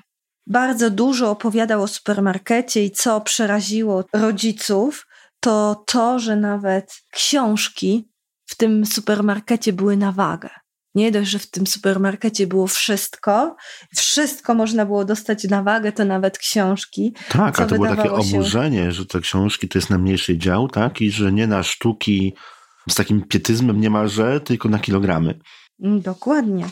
Bardzo 0.47 0.91
dużo 0.91 1.31
opowiadał 1.31 1.83
o 1.83 1.89
supermarkecie 1.89 2.85
i 2.85 2.91
co 2.91 3.21
przeraziło 3.21 4.05
rodziców, 4.13 5.07
to 5.41 5.85
to, 5.87 6.19
że 6.19 6.37
nawet 6.37 6.95
książki 7.11 8.14
w 8.47 8.57
tym 8.57 8.87
supermarkecie 8.87 9.73
były 9.73 9.97
na 9.97 10.13
wagę. 10.13 10.51
Nie 10.95 11.13
dość, 11.13 11.31
że 11.31 11.39
w 11.39 11.51
tym 11.51 11.67
supermarkecie 11.67 12.47
było 12.47 12.67
wszystko, 12.67 13.57
wszystko 13.97 14.55
można 14.55 14.87
było 14.87 15.05
dostać 15.05 15.45
na 15.45 15.63
wagę, 15.63 15.93
to 15.93 16.05
nawet 16.05 16.39
książki. 16.39 17.15
Tak, 17.29 17.61
a 17.61 17.67
to 17.67 17.75
było 17.75 17.97
takie 17.97 18.13
oburzenie, 18.13 18.85
się... 18.85 18.93
że 18.93 19.07
te 19.07 19.21
książki 19.21 19.69
to 19.69 19.79
jest 19.79 19.91
najmniejszy 19.91 20.39
dział, 20.39 20.69
tak? 20.69 21.01
I 21.01 21.11
że 21.11 21.33
nie 21.33 21.47
na 21.47 21.63
sztuki 21.63 22.35
z 22.89 22.95
takim 22.95 23.23
pietyzmem 23.29 23.81
niemalże, 23.81 24.41
tylko 24.41 24.69
na 24.69 24.79
kilogramy. 24.79 25.39
Mm, 25.83 26.01
dokładnie. 26.01 26.67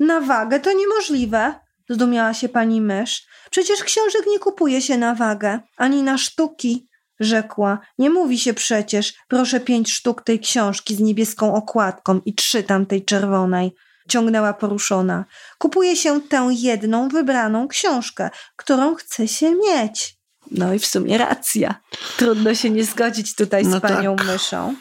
Na 0.00 0.20
wagę 0.20 0.60
to 0.60 0.72
niemożliwe, 0.72 1.54
zdumiała 1.88 2.34
się 2.34 2.48
pani 2.48 2.80
mysz. 2.80 3.26
Przecież 3.50 3.84
książek 3.84 4.22
nie 4.26 4.38
kupuje 4.38 4.82
się 4.82 4.98
na 4.98 5.14
wagę, 5.14 5.60
ani 5.76 6.02
na 6.02 6.18
sztuki 6.18 6.88
rzekła. 7.20 7.78
Nie 7.98 8.10
mówi 8.10 8.38
się 8.38 8.54
przecież, 8.54 9.14
proszę 9.28 9.60
pięć 9.60 9.92
sztuk 9.92 10.22
tej 10.24 10.40
książki 10.40 10.94
z 10.94 11.00
niebieską 11.00 11.54
okładką 11.54 12.20
i 12.24 12.34
trzy 12.34 12.62
tamtej 12.62 13.04
czerwonej. 13.04 13.74
Ciągnęła 14.08 14.52
poruszona. 14.52 15.24
Kupuje 15.58 15.96
się 15.96 16.20
tę 16.20 16.48
jedną 16.52 17.08
wybraną 17.08 17.68
książkę, 17.68 18.30
którą 18.56 18.94
chce 18.94 19.28
się 19.28 19.54
mieć. 19.54 20.16
No 20.50 20.74
i 20.74 20.78
w 20.78 20.86
sumie 20.86 21.18
racja. 21.18 21.74
Trudno 22.16 22.54
się 22.54 22.70
nie 22.70 22.84
zgodzić 22.84 23.34
tutaj 23.34 23.64
no 23.64 23.78
z 23.78 23.80
panią 23.80 24.16
tak. 24.16 24.26
myszą. 24.26 24.74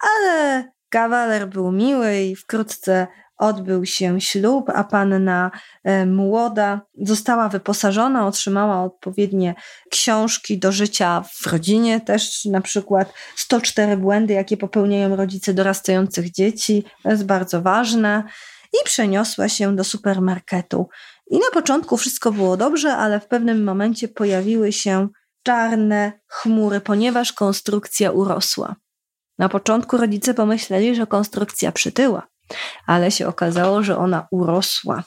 Ale 0.00 0.64
kawaler 0.88 1.48
był 1.48 1.72
miły 1.72 2.22
i 2.22 2.36
wkrótce 2.36 3.06
odbył 3.36 3.86
się 3.86 4.20
ślub, 4.20 4.70
a 4.74 4.84
panna 4.84 5.50
e, 5.84 6.06
młoda 6.06 6.80
została 7.02 7.48
wyposażona, 7.48 8.26
otrzymała 8.26 8.84
odpowiednie 8.84 9.54
książki 9.90 10.58
do 10.58 10.72
życia 10.72 11.24
w 11.32 11.46
rodzinie, 11.46 12.00
też 12.00 12.44
na 12.44 12.60
przykład 12.60 13.12
104 13.36 13.96
błędy, 13.96 14.34
jakie 14.34 14.56
popełniają 14.56 15.16
rodzice 15.16 15.54
dorastających 15.54 16.30
dzieci, 16.30 16.84
to 17.02 17.10
jest 17.10 17.26
bardzo 17.26 17.62
ważne, 17.62 18.24
i 18.72 18.84
przeniosła 18.84 19.48
się 19.48 19.76
do 19.76 19.84
supermarketu. 19.84 20.88
I 21.30 21.38
na 21.38 21.50
początku 21.52 21.96
wszystko 21.96 22.32
było 22.32 22.56
dobrze, 22.56 22.96
ale 22.96 23.20
w 23.20 23.26
pewnym 23.26 23.64
momencie 23.64 24.08
pojawiły 24.08 24.72
się 24.72 25.08
czarne 25.42 26.12
chmury, 26.28 26.80
ponieważ 26.80 27.32
konstrukcja 27.32 28.10
urosła. 28.10 28.76
Na 29.38 29.48
początku 29.48 29.96
rodzice 29.96 30.34
pomyśleli, 30.34 30.94
że 30.94 31.06
konstrukcja 31.06 31.72
przytyła, 31.72 32.26
ale 32.86 33.10
się 33.10 33.28
okazało, 33.28 33.82
że 33.82 33.98
ona 33.98 34.26
urosła. 34.30 35.04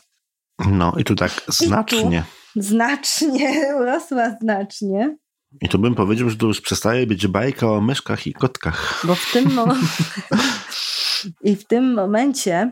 No 0.66 0.94
i 0.98 1.04
tu 1.04 1.16
tak 1.16 1.32
znacznie. 1.48 2.24
Tu 2.54 2.62
znacznie, 2.62 3.64
urosła 3.82 4.38
znacznie. 4.42 5.18
I 5.62 5.70
tu 5.70 5.80
bym 5.80 5.96
powiedział, 5.96 6.30
że 6.30 6.38
to 6.38 6.46
już 6.46 6.62
przestaje 6.62 7.08
być 7.08 7.28
bajka 7.28 7.72
o 7.72 7.82
myszkach 7.82 8.28
i 8.28 8.34
kotkach. 8.34 9.04
Bo 9.04 9.16
w 9.16 9.32
tym. 9.32 9.60
I 11.44 11.56
w 11.56 11.68
tym 11.68 11.94
momencie 11.94 12.72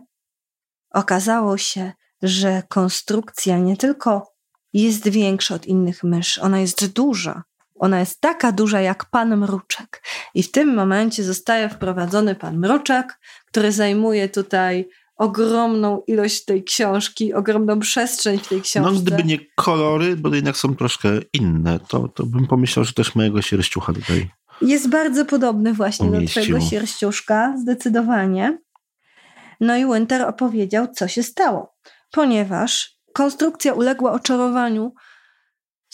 okazało 0.93 1.57
się, 1.57 1.91
że 2.21 2.63
konstrukcja 2.69 3.57
nie 3.57 3.77
tylko 3.77 4.35
jest 4.73 5.07
większa 5.07 5.55
od 5.55 5.65
innych 5.65 6.03
mysz, 6.03 6.37
ona 6.37 6.59
jest 6.59 6.93
duża. 6.93 7.43
Ona 7.75 7.99
jest 7.99 8.21
taka 8.21 8.51
duża 8.51 8.81
jak 8.81 9.05
pan 9.05 9.37
mruczek. 9.37 10.03
I 10.33 10.43
w 10.43 10.51
tym 10.51 10.75
momencie 10.75 11.23
zostaje 11.23 11.69
wprowadzony 11.69 12.35
pan 12.35 12.57
mruczek, 12.57 13.19
który 13.45 13.71
zajmuje 13.71 14.29
tutaj 14.29 14.89
ogromną 15.17 16.01
ilość 16.07 16.45
tej 16.45 16.63
książki, 16.63 17.33
ogromną 17.33 17.79
przestrzeń 17.79 18.39
w 18.39 18.47
tej 18.47 18.61
książce. 18.61 18.91
No 18.93 18.99
gdyby 19.01 19.23
nie 19.23 19.37
kolory, 19.55 20.15
bo 20.15 20.35
jednak 20.35 20.57
są 20.57 20.75
troszkę 20.75 21.09
inne, 21.33 21.79
to, 21.87 22.07
to 22.07 22.25
bym 22.25 22.47
pomyślał, 22.47 22.85
że 22.85 22.93
też 22.93 23.15
mojego 23.15 23.41
sierściucha 23.41 23.93
tutaj 23.93 24.29
Jest 24.61 24.89
bardzo 24.89 25.25
podobny 25.25 25.73
właśnie 25.73 26.07
umieścił. 26.07 26.41
do 26.41 26.47
twojego 26.47 26.69
sierściuszka, 26.69 27.55
zdecydowanie. 27.57 28.57
No 29.59 29.77
i 29.77 29.85
Winter 29.85 30.21
opowiedział, 30.21 30.87
co 30.95 31.07
się 31.07 31.23
stało. 31.23 31.75
Ponieważ 32.11 32.95
konstrukcja 33.13 33.73
uległa 33.73 34.11
oczarowaniu 34.11 34.93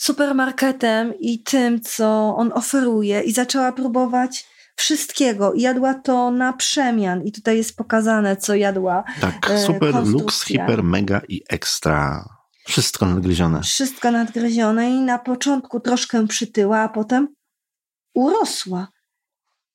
supermarketem 0.02 1.14
i 1.18 1.42
tym, 1.42 1.80
co 1.80 2.36
on 2.36 2.52
oferuje, 2.54 3.20
i 3.20 3.32
zaczęła 3.32 3.72
próbować 3.72 4.46
wszystkiego. 4.76 5.52
Jadła 5.56 5.94
to 5.94 6.30
na 6.30 6.52
przemian, 6.52 7.22
i 7.22 7.32
tutaj 7.32 7.56
jest 7.56 7.76
pokazane, 7.76 8.36
co 8.36 8.54
jadła. 8.54 9.04
Tak, 9.20 9.50
e, 9.50 9.58
super, 9.58 10.06
lux, 10.06 10.44
hiper, 10.44 10.82
mega 10.82 11.20
i 11.28 11.42
ekstra. 11.48 12.28
Wszystko 12.68 13.06
nadgryzione. 13.06 13.60
Wszystko 13.60 14.10
nadgryzione 14.10 14.90
i 14.90 15.00
na 15.00 15.18
początku 15.18 15.80
troszkę 15.80 16.26
przytyła, 16.26 16.78
a 16.78 16.88
potem 16.88 17.28
urosła. 18.14 18.88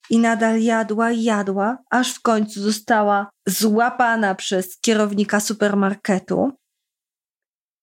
I 0.10 0.20
nadal 0.20 0.62
jadła 0.62 1.12
jadła, 1.12 1.78
aż 1.92 2.14
w 2.14 2.22
końcu 2.22 2.62
została 2.62 3.30
złapana 3.46 4.36
przez 4.36 4.80
kierownika 4.80 5.40
supermarketu 5.40 6.52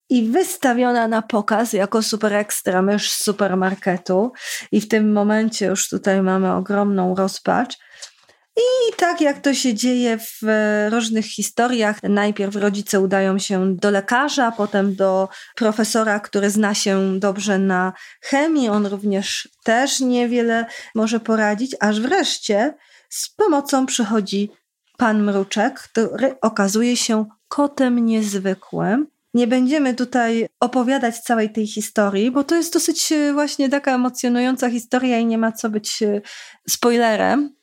i 0.08 0.28
wystawiona 0.28 1.08
na 1.08 1.22
pokaz 1.22 1.72
jako 1.72 2.02
super 2.02 2.32
ekstra 2.32 2.82
mysz 2.82 3.10
z 3.10 3.24
supermarketu. 3.24 4.32
I 4.72 4.80
w 4.80 4.88
tym 4.88 5.12
momencie 5.12 5.66
już 5.66 5.88
tutaj 5.88 6.22
mamy 6.22 6.52
ogromną 6.52 7.14
rozpacz. 7.14 7.78
I 8.56 8.96
tak 8.96 9.20
jak 9.20 9.40
to 9.40 9.54
się 9.54 9.74
dzieje 9.74 10.18
w 10.18 10.42
różnych 10.90 11.24
historiach, 11.26 12.02
najpierw 12.02 12.56
rodzice 12.56 13.00
udają 13.00 13.38
się 13.38 13.76
do 13.76 13.90
lekarza, 13.90 14.52
potem 14.52 14.94
do 14.94 15.28
profesora, 15.56 16.20
który 16.20 16.50
zna 16.50 16.74
się 16.74 17.20
dobrze 17.20 17.58
na 17.58 17.92
chemii. 18.20 18.68
On 18.68 18.86
również 18.86 19.48
też 19.64 20.00
niewiele 20.00 20.66
może 20.94 21.20
poradzić, 21.20 21.76
aż 21.80 22.00
wreszcie 22.00 22.74
z 23.08 23.30
pomocą 23.30 23.86
przychodzi 23.86 24.50
pan 24.96 25.22
Mruczek, 25.22 25.80
który 25.80 26.40
okazuje 26.40 26.96
się 26.96 27.26
kotem 27.48 28.06
niezwykłym. 28.06 29.13
Nie 29.34 29.46
będziemy 29.46 29.94
tutaj 29.94 30.46
opowiadać 30.60 31.18
całej 31.18 31.52
tej 31.52 31.66
historii, 31.66 32.30
bo 32.30 32.44
to 32.44 32.54
jest 32.54 32.72
dosyć 32.72 33.12
e, 33.12 33.32
właśnie 33.32 33.68
taka 33.68 33.94
emocjonująca 33.94 34.70
historia 34.70 35.18
i 35.18 35.26
nie 35.26 35.38
ma 35.38 35.52
co 35.52 35.70
być 35.70 36.02
e, 36.02 36.20
spoilerem, 36.68 37.54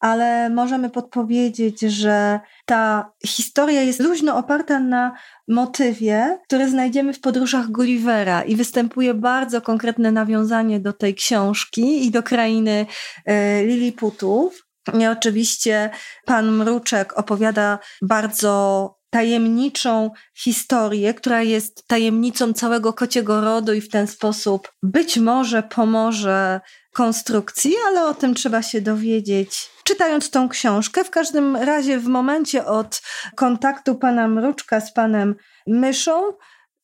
ale 0.00 0.50
możemy 0.50 0.90
podpowiedzieć, 0.90 1.80
że 1.80 2.40
ta 2.66 3.12
historia 3.26 3.82
jest 3.82 4.00
luźno 4.00 4.36
oparta 4.36 4.80
na 4.80 5.12
motywie, 5.48 6.38
który 6.46 6.68
znajdziemy 6.68 7.12
w 7.12 7.20
podróżach 7.20 7.70
Gullivera 7.70 8.42
i 8.42 8.56
występuje 8.56 9.14
bardzo 9.14 9.60
konkretne 9.60 10.12
nawiązanie 10.12 10.80
do 10.80 10.92
tej 10.92 11.14
książki 11.14 12.06
i 12.06 12.10
do 12.10 12.22
krainy 12.22 12.86
e, 13.24 13.64
Liliputów. 13.64 14.64
I 15.00 15.06
oczywiście 15.06 15.90
pan 16.24 16.50
Mruczek 16.50 17.18
opowiada 17.18 17.78
bardzo 18.02 18.97
tajemniczą 19.10 20.10
historię, 20.34 21.14
która 21.14 21.42
jest 21.42 21.86
tajemnicą 21.86 22.52
całego 22.52 22.92
kociego 22.92 23.40
rodu 23.40 23.72
i 23.74 23.80
w 23.80 23.88
ten 23.88 24.06
sposób 24.06 24.72
być 24.82 25.18
może 25.18 25.62
pomoże 25.62 26.60
konstrukcji, 26.92 27.74
ale 27.86 28.06
o 28.06 28.14
tym 28.14 28.34
trzeba 28.34 28.62
się 28.62 28.80
dowiedzieć 28.80 29.70
czytając 29.84 30.30
tą 30.30 30.48
książkę. 30.48 31.04
W 31.04 31.10
każdym 31.10 31.56
razie 31.56 31.98
w 31.98 32.06
momencie 32.06 32.66
od 32.66 33.02
kontaktu 33.36 33.94
pana 33.94 34.28
Mruczka 34.28 34.80
z 34.80 34.92
panem 34.92 35.34
Myszą 35.66 36.32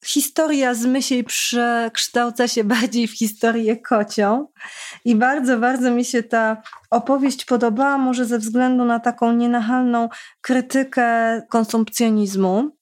historia 0.07 0.75
z 0.75 0.87
mysiej 0.87 1.25
przekształca 1.25 2.49
się 2.49 2.65
bardziej 2.65 3.09
w 3.09 3.19
historię 3.19 3.77
kocią 3.77 4.47
i 5.05 5.15
bardzo, 5.17 5.59
bardzo 5.59 5.91
mi 5.91 6.05
się 6.05 6.23
ta 6.23 6.63
opowieść 6.91 7.45
podobała, 7.45 7.99
może 7.99 8.25
ze 8.25 8.39
względu 8.39 8.85
na 8.85 9.01
taką 9.01 9.33
nienachalną 9.33 10.09
krytykę 10.41 11.43
konsumpcjonizmu. 11.51 12.77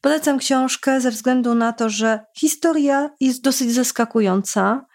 Polecam 0.00 0.38
książkę 0.38 1.00
ze 1.00 1.10
względu 1.10 1.54
na 1.54 1.72
to, 1.72 1.90
że 1.90 2.24
historia 2.36 3.10
jest 3.20 3.42
dosyć 3.42 3.72
zaskakująca 3.72 4.86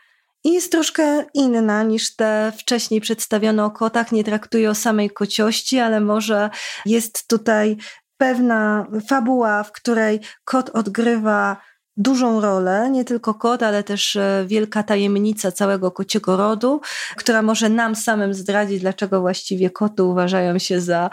i 0.43 0.53
jest 0.53 0.71
troszkę 0.71 1.25
inna 1.33 1.83
niż 1.83 2.15
te 2.15 2.51
wcześniej 2.57 3.01
przedstawione 3.01 3.65
o 3.65 3.71
kotach. 3.71 4.11
Nie 4.11 4.23
traktuje 4.23 4.69
o 4.69 4.75
samej 4.75 5.09
kociości, 5.09 5.79
ale 5.79 5.99
może 5.99 6.49
jest 6.85 7.27
tutaj 7.27 7.77
pewna 8.17 8.87
fabuła, 9.07 9.63
w 9.63 9.71
której 9.71 10.19
kot 10.45 10.69
odgrywa 10.69 11.57
dużą 11.97 12.41
rolę, 12.41 12.89
nie 12.91 13.05
tylko 13.05 13.33
kot, 13.33 13.63
ale 13.63 13.83
też 13.83 14.15
e, 14.15 14.45
wielka 14.47 14.83
tajemnica 14.83 15.51
całego 15.51 15.91
kociego 15.91 16.37
rodu, 16.37 16.81
która 17.15 17.41
może 17.41 17.69
nam 17.69 17.95
samym 17.95 18.33
zdradzić, 18.33 18.81
dlaczego 18.81 19.21
właściwie 19.21 19.69
koty 19.69 20.03
uważają 20.03 20.59
się 20.59 20.81
za 20.81 21.09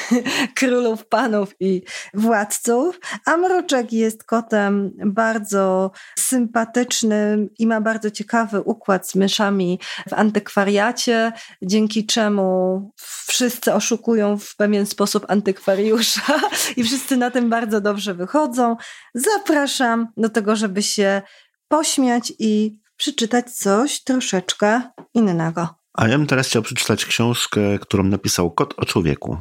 królów, 0.58 1.06
panów 1.06 1.54
i 1.60 1.82
władców. 2.14 3.00
A 3.26 3.36
Mruczek 3.36 3.92
jest 3.92 4.24
kotem 4.24 4.90
bardzo 5.06 5.90
sympatycznym 6.18 7.48
i 7.58 7.66
ma 7.66 7.80
bardzo 7.80 8.10
ciekawy 8.10 8.60
układ 8.60 9.08
z 9.08 9.14
myszami 9.14 9.80
w 10.08 10.12
antykwariacie, 10.12 11.32
dzięki 11.62 12.06
czemu 12.06 12.92
wszyscy 13.26 13.74
oszukują 13.74 14.38
w 14.38 14.56
pewien 14.56 14.86
sposób 14.86 15.26
antykwariusza 15.28 16.40
i 16.76 16.84
wszyscy 16.84 17.16
na 17.16 17.30
tym 17.30 17.50
bardzo 17.50 17.80
dobrze 17.80 18.14
wychodzą. 18.14 18.76
Zapraszam 19.14 20.08
do 20.24 20.30
tego, 20.30 20.56
żeby 20.56 20.82
się 20.82 21.22
pośmiać 21.68 22.32
i 22.38 22.80
przeczytać 22.96 23.50
coś 23.50 24.04
troszeczkę 24.04 24.82
innego. 25.14 25.68
A 25.94 26.08
ja 26.08 26.18
bym 26.18 26.26
teraz 26.26 26.46
chciał 26.46 26.62
przeczytać 26.62 27.04
książkę, 27.04 27.60
którą 27.80 28.04
napisał 28.04 28.50
Kot 28.50 28.74
o 28.76 28.84
człowieku. 28.84 29.36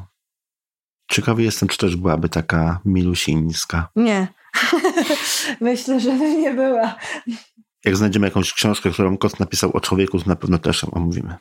Ciekawy 1.12 1.44
jestem, 1.44 1.70
czy 1.70 1.78
też 1.78 1.96
byłaby 1.96 2.30
taka 2.30 2.80
milusińska. 2.86 3.90
Nie. 3.96 4.28
Myślę, 5.62 6.00
że 6.00 6.16
nie 6.18 6.54
była. 6.54 6.96
Jak 7.86 7.98
znajdziemy 7.98 8.28
jakąś 8.28 8.54
książkę, 8.54 8.92
którą 8.92 9.18
kot 9.18 9.40
napisał 9.40 9.72
o 9.74 9.82
człowieku, 9.82 10.20
to 10.20 10.30
na 10.30 10.36
pewno 10.36 10.58
też 10.58 10.84
ją 10.84 10.92
omówimy. 10.92 11.36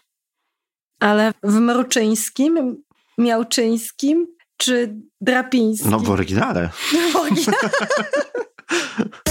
Ale 1.01 1.33
w 1.43 1.55
Mruczyńskim, 1.55 2.83
Miałczyńskim 3.19 4.27
czy 4.57 4.97
Drapińskim? 5.21 5.91
No 5.91 5.99
w 5.99 6.11
oryginale. 6.11 6.69
W 7.13 7.17
oryginale. 7.17 7.71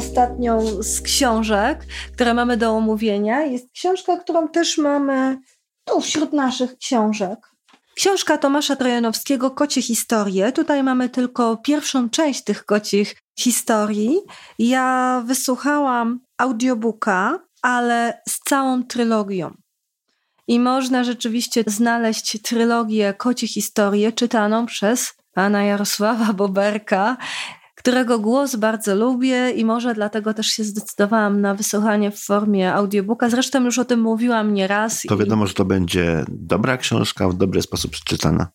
Ostatnią 0.00 0.82
z 0.82 1.00
książek, 1.00 1.86
które 2.12 2.34
mamy 2.34 2.56
do 2.56 2.70
omówienia, 2.70 3.42
jest 3.42 3.72
książka, 3.72 4.16
którą 4.16 4.48
też 4.48 4.78
mamy 4.78 5.38
tu 5.84 6.00
wśród 6.00 6.32
naszych 6.32 6.78
książek. 6.78 7.38
Książka 7.94 8.38
Tomasza 8.38 8.76
Trojanowskiego 8.76 9.50
Kocie 9.50 9.82
historie. 9.82 10.52
Tutaj 10.52 10.82
mamy 10.82 11.08
tylko 11.08 11.56
pierwszą 11.56 12.10
część 12.10 12.44
tych 12.44 12.64
kocich 12.64 13.16
historii. 13.38 14.18
Ja 14.58 15.22
wysłuchałam 15.26 16.20
audiobooka, 16.38 17.38
ale 17.62 18.22
z 18.28 18.38
całą 18.38 18.84
trylogią. 18.84 19.54
I 20.48 20.60
można 20.60 21.04
rzeczywiście 21.04 21.64
znaleźć 21.66 22.42
trylogię 22.42 23.14
Kocie 23.18 23.46
historie 23.48 24.12
czytaną 24.12 24.66
przez 24.66 25.14
pana 25.32 25.62
Jarosława 25.64 26.32
Boberka, 26.32 27.16
którego 27.80 28.18
głos 28.18 28.56
bardzo 28.56 28.94
lubię 28.94 29.50
i 29.50 29.64
może 29.64 29.94
dlatego 29.94 30.34
też 30.34 30.46
się 30.46 30.64
zdecydowałam 30.64 31.40
na 31.40 31.54
wysłuchanie 31.54 32.10
w 32.10 32.18
formie 32.18 32.72
audiobooka. 32.72 33.30
Zresztą 33.30 33.64
już 33.64 33.78
o 33.78 33.84
tym 33.84 34.00
mówiłam 34.00 34.54
nieraz. 34.54 35.02
To 35.08 35.16
wiadomo, 35.16 35.44
i... 35.44 35.48
że 35.48 35.54
to 35.54 35.64
będzie 35.64 36.24
dobra 36.28 36.76
książka, 36.76 37.28
w 37.28 37.34
dobry 37.34 37.62
sposób 37.62 37.90
przeczytana. 37.90 38.48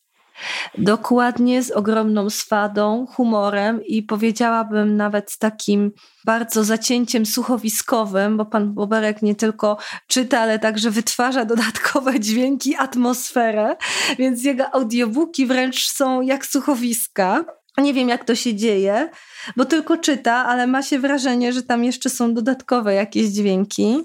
Dokładnie, 0.77 1.63
z 1.63 1.71
ogromną 1.71 2.29
swadą, 2.29 3.05
humorem 3.05 3.85
i 3.85 4.03
powiedziałabym 4.03 4.97
nawet 4.97 5.31
z 5.31 5.37
takim 5.37 5.91
bardzo 6.25 6.63
zacięciem 6.63 7.25
słuchowiskowym, 7.25 8.37
bo 8.37 8.45
pan 8.45 8.73
Boberek 8.73 9.21
nie 9.21 9.35
tylko 9.35 9.77
czyta, 10.07 10.39
ale 10.39 10.59
także 10.59 10.91
wytwarza 10.91 11.45
dodatkowe 11.45 12.19
dźwięki, 12.19 12.75
atmosferę, 12.75 13.75
więc 14.19 14.43
jego 14.43 14.73
audiobooki 14.73 15.45
wręcz 15.45 15.87
są 15.87 16.21
jak 16.21 16.45
słuchowiska. 16.45 17.45
Nie 17.77 17.93
wiem, 17.93 18.09
jak 18.09 18.25
to 18.25 18.35
się 18.35 18.55
dzieje, 18.55 19.09
bo 19.55 19.65
tylko 19.65 19.97
czyta, 19.97 20.33
ale 20.33 20.67
ma 20.67 20.81
się 20.81 20.99
wrażenie, 20.99 21.53
że 21.53 21.63
tam 21.63 21.83
jeszcze 21.83 22.09
są 22.09 22.33
dodatkowe 22.33 22.93
jakieś 22.93 23.27
dźwięki. 23.27 23.97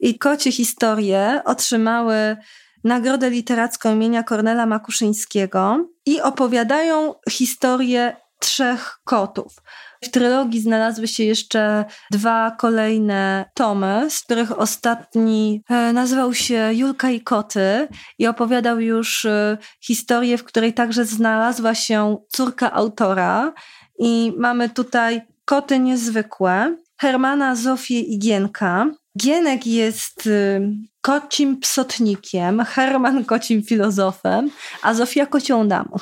I 0.00 0.18
kocie 0.18 0.52
historie 0.52 1.42
otrzymały 1.44 2.36
Nagrodę 2.84 3.30
Literacką 3.30 3.94
imienia 3.94 4.22
Kornela 4.22 4.66
Makuszyńskiego 4.66 5.88
i 6.06 6.20
opowiadają 6.20 7.14
historię 7.30 8.16
trzech 8.40 9.00
kotów. 9.04 9.52
W 10.04 10.08
trylogii 10.08 10.60
znalazły 10.60 11.08
się 11.08 11.24
jeszcze 11.24 11.84
dwa 12.10 12.56
kolejne 12.58 13.44
tomy, 13.54 14.06
z 14.10 14.20
których 14.20 14.58
ostatni 14.58 15.62
e, 15.68 15.92
nazywał 15.92 16.34
się 16.34 16.70
Julka 16.72 17.10
i 17.10 17.20
koty 17.20 17.88
i 18.18 18.26
opowiadał 18.26 18.80
już 18.80 19.24
e, 19.24 19.58
historię, 19.80 20.38
w 20.38 20.44
której 20.44 20.74
także 20.74 21.04
znalazła 21.04 21.74
się 21.74 22.16
córka 22.28 22.72
autora. 22.72 23.52
I 23.98 24.32
mamy 24.36 24.68
tutaj 24.68 25.22
koty 25.44 25.78
niezwykłe, 25.78 26.76
Hermana, 27.00 27.56
Zofię 27.56 28.00
i 28.00 28.18
Gienka. 28.18 28.86
Gienek 29.18 29.66
jest 29.66 30.26
y, 30.26 30.60
kocim 31.00 31.60
psotnikiem, 31.60 32.64
Herman 32.64 33.24
kocim 33.24 33.62
filozofem, 33.62 34.50
a 34.82 34.94
Zofia 34.94 35.26
kocią 35.26 35.68
damą. 35.68 35.96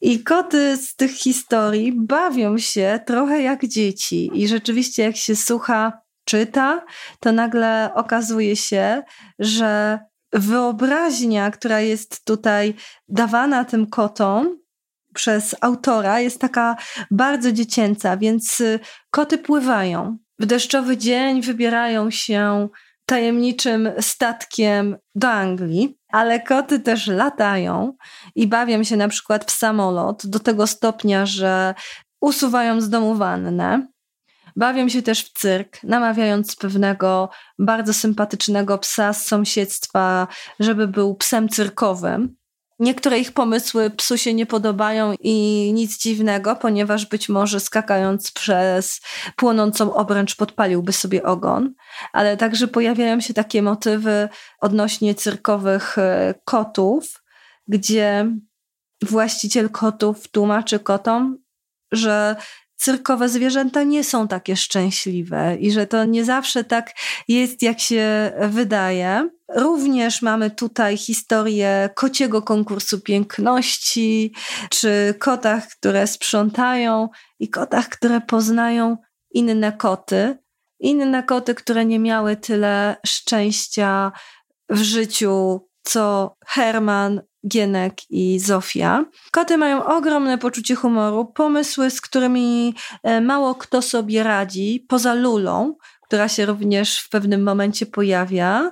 I 0.00 0.24
koty 0.24 0.76
z 0.76 0.96
tych 0.96 1.12
historii 1.12 1.92
bawią 1.96 2.58
się 2.58 3.00
trochę 3.06 3.42
jak 3.42 3.66
dzieci. 3.66 4.30
I 4.34 4.48
rzeczywiście, 4.48 5.02
jak 5.02 5.16
się 5.16 5.36
słucha, 5.36 6.00
czyta, 6.24 6.84
to 7.20 7.32
nagle 7.32 7.90
okazuje 7.94 8.56
się, 8.56 9.02
że 9.38 9.98
wyobraźnia, 10.32 11.50
która 11.50 11.80
jest 11.80 12.24
tutaj 12.24 12.74
dawana 13.08 13.64
tym 13.64 13.86
kotom 13.86 14.58
przez 15.14 15.56
autora, 15.60 16.20
jest 16.20 16.40
taka 16.40 16.76
bardzo 17.10 17.52
dziecięca, 17.52 18.16
więc 18.16 18.60
y, 18.60 18.80
koty 19.10 19.38
pływają. 19.38 20.18
W 20.38 20.46
deszczowy 20.46 20.96
dzień 20.96 21.42
wybierają 21.42 22.10
się 22.10 22.68
tajemniczym 23.06 23.90
statkiem 24.00 24.96
do 25.14 25.28
Anglii, 25.30 25.98
ale 26.12 26.40
koty 26.40 26.80
też 26.80 27.06
latają 27.06 27.96
i 28.34 28.46
bawią 28.46 28.84
się 28.84 28.96
na 28.96 29.08
przykład 29.08 29.44
w 29.44 29.50
samolot 29.50 30.26
do 30.26 30.40
tego 30.40 30.66
stopnia, 30.66 31.26
że 31.26 31.74
usuwają 32.20 32.80
z 32.80 32.90
domu 32.90 33.14
wannę. 33.14 33.86
Bawią 34.56 34.88
się 34.88 35.02
też 35.02 35.24
w 35.24 35.32
cyrk, 35.32 35.82
namawiając 35.82 36.56
pewnego 36.56 37.30
bardzo 37.58 37.94
sympatycznego 37.94 38.78
psa 38.78 39.12
z 39.12 39.26
sąsiedztwa, 39.26 40.28
żeby 40.60 40.88
był 40.88 41.14
psem 41.14 41.48
cyrkowym. 41.48 42.36
Niektóre 42.78 43.18
ich 43.18 43.32
pomysły 43.32 43.90
psu 43.90 44.18
się 44.18 44.34
nie 44.34 44.46
podobają 44.46 45.14
i 45.20 45.70
nic 45.74 45.98
dziwnego, 45.98 46.56
ponieważ 46.56 47.06
być 47.06 47.28
może 47.28 47.60
skakając 47.60 48.30
przez 48.30 49.00
płonącą 49.36 49.94
obręcz 49.94 50.36
podpaliłby 50.36 50.92
sobie 50.92 51.22
ogon, 51.22 51.74
ale 52.12 52.36
także 52.36 52.68
pojawiają 52.68 53.20
się 53.20 53.34
takie 53.34 53.62
motywy 53.62 54.28
odnośnie 54.60 55.14
cyrkowych 55.14 55.98
e, 55.98 56.34
kotów, 56.44 57.22
gdzie 57.68 58.32
właściciel 59.02 59.70
kotów 59.70 60.28
tłumaczy 60.28 60.78
kotom, 60.78 61.38
że 61.92 62.36
cyrkowe 62.76 63.28
zwierzęta 63.28 63.82
nie 63.82 64.04
są 64.04 64.28
takie 64.28 64.56
szczęśliwe 64.56 65.56
i 65.56 65.72
że 65.72 65.86
to 65.86 66.04
nie 66.04 66.24
zawsze 66.24 66.64
tak 66.64 66.90
jest, 67.28 67.62
jak 67.62 67.80
się 67.80 68.32
wydaje. 68.48 69.30
Również 69.54 70.22
mamy 70.22 70.50
tutaj 70.50 70.96
historię 70.96 71.90
kociego 71.94 72.42
konkursu 72.42 73.00
piękności, 73.00 74.34
czy 74.70 75.14
kotach, 75.18 75.68
które 75.68 76.06
sprzątają 76.06 77.08
i 77.38 77.48
kotach, 77.48 77.88
które 77.88 78.20
poznają 78.20 78.96
inne 79.30 79.72
koty. 79.72 80.38
Inne 80.80 81.22
koty, 81.22 81.54
które 81.54 81.84
nie 81.84 81.98
miały 81.98 82.36
tyle 82.36 82.96
szczęścia 83.06 84.12
w 84.70 84.78
życiu, 84.78 85.60
co 85.82 86.36
Herman 86.46 87.20
Gienek 87.48 88.10
i 88.10 88.38
Zofia. 88.40 89.04
Koty 89.30 89.58
mają 89.58 89.84
ogromne 89.84 90.38
poczucie 90.38 90.74
humoru, 90.74 91.24
pomysły, 91.24 91.90
z 91.90 92.00
którymi 92.00 92.74
e, 93.02 93.20
mało 93.20 93.54
kto 93.54 93.82
sobie 93.82 94.22
radzi, 94.22 94.86
poza 94.88 95.14
Lulą, 95.14 95.76
która 96.02 96.28
się 96.28 96.46
również 96.46 97.00
w 97.00 97.08
pewnym 97.08 97.42
momencie 97.42 97.86
pojawia. 97.86 98.70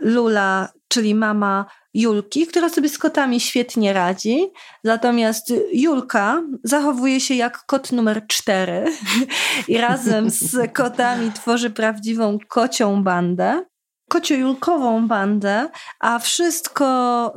Lula, 0.00 0.68
czyli 0.88 1.14
mama 1.14 1.66
Julki, 1.94 2.46
która 2.46 2.68
sobie 2.68 2.88
z 2.88 2.98
kotami 2.98 3.40
świetnie 3.40 3.92
radzi. 3.92 4.46
Natomiast 4.84 5.52
Julka 5.72 6.42
zachowuje 6.64 7.20
się 7.20 7.34
jak 7.34 7.66
kot 7.66 7.92
numer 7.92 8.26
cztery 8.26 8.84
i 9.68 9.78
razem 9.78 10.30
z 10.30 10.72
kotami 10.72 11.32
tworzy 11.32 11.70
prawdziwą 11.70 12.38
kocią 12.48 13.02
bandę. 13.02 13.64
Kocio-julkową 14.10 15.06
bandę, 15.06 15.68
a 16.00 16.18
wszystko 16.18 16.84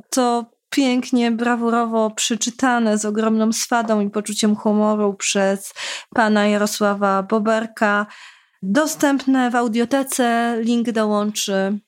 to 0.09 0.45
pięknie, 0.69 1.31
brawurowo 1.31 2.11
przeczytane 2.11 2.97
z 2.97 3.05
ogromną 3.05 3.53
swadą 3.53 4.01
i 4.01 4.09
poczuciem 4.09 4.55
humoru 4.55 5.13
przez 5.13 5.73
pana 6.15 6.47
Jarosława 6.47 7.23
Boberka. 7.23 8.05
Dostępne 8.61 9.51
w 9.51 9.55
audiotece, 9.55 10.57
link 10.61 10.91
dołączy 10.91 11.79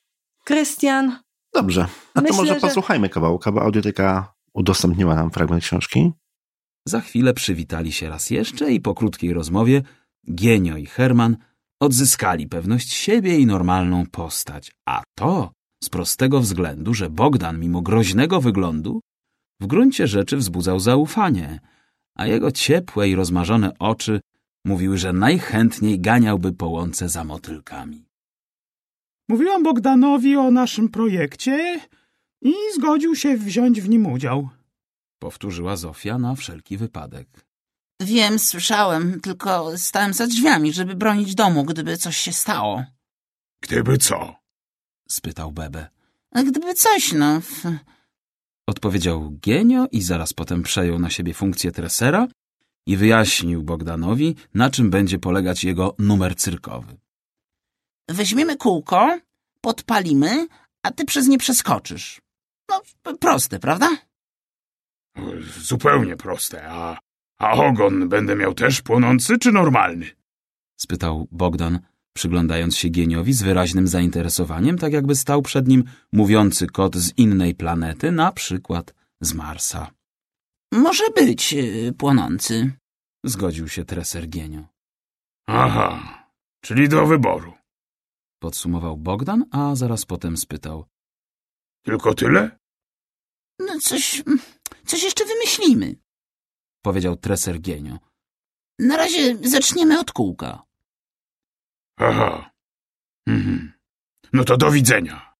Krystian. 0.44 1.18
Dobrze, 1.54 1.86
a 2.14 2.22
to 2.22 2.34
może 2.34 2.54
że... 2.54 2.60
posłuchajmy 2.60 3.08
kawałka, 3.08 3.52
bo 3.52 3.62
audioteka 3.62 4.34
udostępniła 4.54 5.14
nam 5.14 5.30
fragment 5.30 5.64
książki. 5.64 6.12
Za 6.86 7.00
chwilę 7.00 7.34
przywitali 7.34 7.92
się 7.92 8.08
raz 8.08 8.30
jeszcze 8.30 8.72
i 8.72 8.80
po 8.80 8.94
krótkiej 8.94 9.32
rozmowie 9.32 9.82
Gienio 10.34 10.76
i 10.76 10.86
Herman 10.86 11.36
odzyskali 11.80 12.46
pewność 12.46 12.92
siebie 12.92 13.38
i 13.38 13.46
normalną 13.46 14.06
postać, 14.06 14.72
a 14.86 15.02
to 15.14 15.52
z 15.82 15.88
prostego 15.88 16.40
względu, 16.40 16.94
że 16.94 17.10
Bogdan, 17.10 17.60
mimo 17.60 17.82
groźnego 17.82 18.40
wyglądu, 18.40 19.00
w 19.60 19.66
gruncie 19.66 20.06
rzeczy 20.06 20.36
wzbudzał 20.36 20.80
zaufanie, 20.80 21.60
a 22.14 22.26
jego 22.26 22.52
ciepłe 22.52 23.08
i 23.08 23.14
rozmarzone 23.14 23.78
oczy 23.78 24.20
mówiły, 24.64 24.98
że 24.98 25.12
najchętniej 25.12 26.00
ganiałby 26.00 26.52
po 26.52 26.68
łące 26.68 27.08
za 27.08 27.24
motylkami. 27.24 28.04
Mówiłam 29.28 29.62
Bogdanowi 29.62 30.36
o 30.36 30.50
naszym 30.50 30.88
projekcie 30.88 31.80
i 32.42 32.54
zgodził 32.74 33.16
się 33.16 33.36
wziąć 33.36 33.80
w 33.80 33.88
nim 33.88 34.06
udział. 34.06 34.48
Powtórzyła 35.18 35.76
Zofia 35.76 36.18
na 36.18 36.34
wszelki 36.34 36.76
wypadek. 36.76 37.46
Wiem, 38.00 38.38
słyszałem, 38.38 39.20
tylko 39.20 39.78
stałem 39.78 40.12
za 40.12 40.26
drzwiami, 40.26 40.72
żeby 40.72 40.94
bronić 40.94 41.34
domu, 41.34 41.64
gdyby 41.64 41.96
coś 41.96 42.16
się 42.16 42.32
stało. 42.32 42.84
Gdyby 43.62 43.98
co? 43.98 44.41
Spytał 45.12 45.52
Bebe. 45.52 45.88
A 46.30 46.42
gdyby 46.42 46.74
coś, 46.74 47.12
no... 47.12 47.40
Odpowiedział 48.66 49.38
Genio 49.46 49.86
i 49.92 50.02
zaraz 50.02 50.32
potem 50.32 50.62
przejął 50.62 50.98
na 50.98 51.10
siebie 51.10 51.34
funkcję 51.34 51.72
tresera 51.72 52.28
i 52.86 52.96
wyjaśnił 52.96 53.62
Bogdanowi, 53.62 54.36
na 54.54 54.70
czym 54.70 54.90
będzie 54.90 55.18
polegać 55.18 55.64
jego 55.64 55.94
numer 55.98 56.36
cyrkowy. 56.36 56.96
Weźmiemy 58.08 58.56
kółko, 58.56 59.18
podpalimy, 59.60 60.46
a 60.82 60.90
ty 60.90 61.04
przez 61.04 61.28
nie 61.28 61.38
przeskoczysz. 61.38 62.20
No, 62.70 62.82
proste, 63.20 63.58
prawda? 63.58 63.88
Zupełnie 65.58 66.16
proste. 66.16 66.68
A, 66.68 66.98
a 67.38 67.52
ogon 67.52 68.08
będę 68.08 68.36
miał 68.36 68.54
też 68.54 68.82
płonący 68.82 69.38
czy 69.38 69.52
normalny? 69.52 70.06
spytał 70.76 71.28
Bogdan, 71.30 71.80
przyglądając 72.12 72.76
się 72.76 72.90
Geniowi 72.90 73.32
z 73.32 73.42
wyraźnym 73.42 73.88
zainteresowaniem, 73.88 74.78
tak 74.78 74.92
jakby 74.92 75.14
stał 75.14 75.42
przed 75.42 75.68
nim 75.68 75.84
mówiący 76.12 76.66
kot 76.66 76.96
z 76.96 77.18
innej 77.18 77.54
planety, 77.54 78.12
na 78.12 78.32
przykład 78.32 78.94
z 79.20 79.34
Marsa. 79.34 79.90
Może 80.72 81.10
być 81.10 81.54
y, 81.54 81.92
płonący. 81.98 82.72
Zgodził 83.24 83.68
się 83.68 83.84
treser 83.84 84.28
Genio. 84.28 84.64
Aha, 85.46 86.18
czyli 86.64 86.88
do 86.88 87.06
wyboru. 87.06 87.52
Podsumował 88.42 88.96
Bogdan, 88.96 89.44
a 89.50 89.74
zaraz 89.74 90.04
potem 90.04 90.36
spytał. 90.36 90.84
Tylko 91.84 92.14
tyle? 92.14 92.58
No 93.58 93.80
coś... 93.80 94.22
coś 94.86 95.02
jeszcze 95.02 95.24
wymyślimy. 95.24 95.96
Powiedział 96.84 97.16
treser 97.16 97.60
Genio. 97.60 97.98
Na 98.78 98.96
razie 98.96 99.36
zaczniemy 99.48 100.00
od 100.00 100.12
kółka. 100.12 100.62
Aha. 101.96 102.50
Mhm. 103.26 103.72
No 104.32 104.44
to 104.44 104.56
do 104.56 104.70
widzenia. 104.70 105.34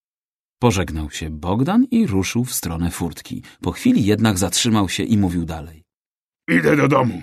Pożegnał 0.59 1.11
się 1.11 1.29
Bogdan 1.29 1.85
i 1.91 2.07
ruszył 2.07 2.45
w 2.45 2.53
stronę 2.53 2.91
furtki. 2.91 3.43
Po 3.61 3.71
chwili 3.71 4.05
jednak 4.05 4.37
zatrzymał 4.37 4.89
się 4.89 5.03
i 5.03 5.17
mówił 5.17 5.45
dalej. 5.45 5.83
Idę 6.47 6.75
do 6.75 6.87
domu. 6.87 7.21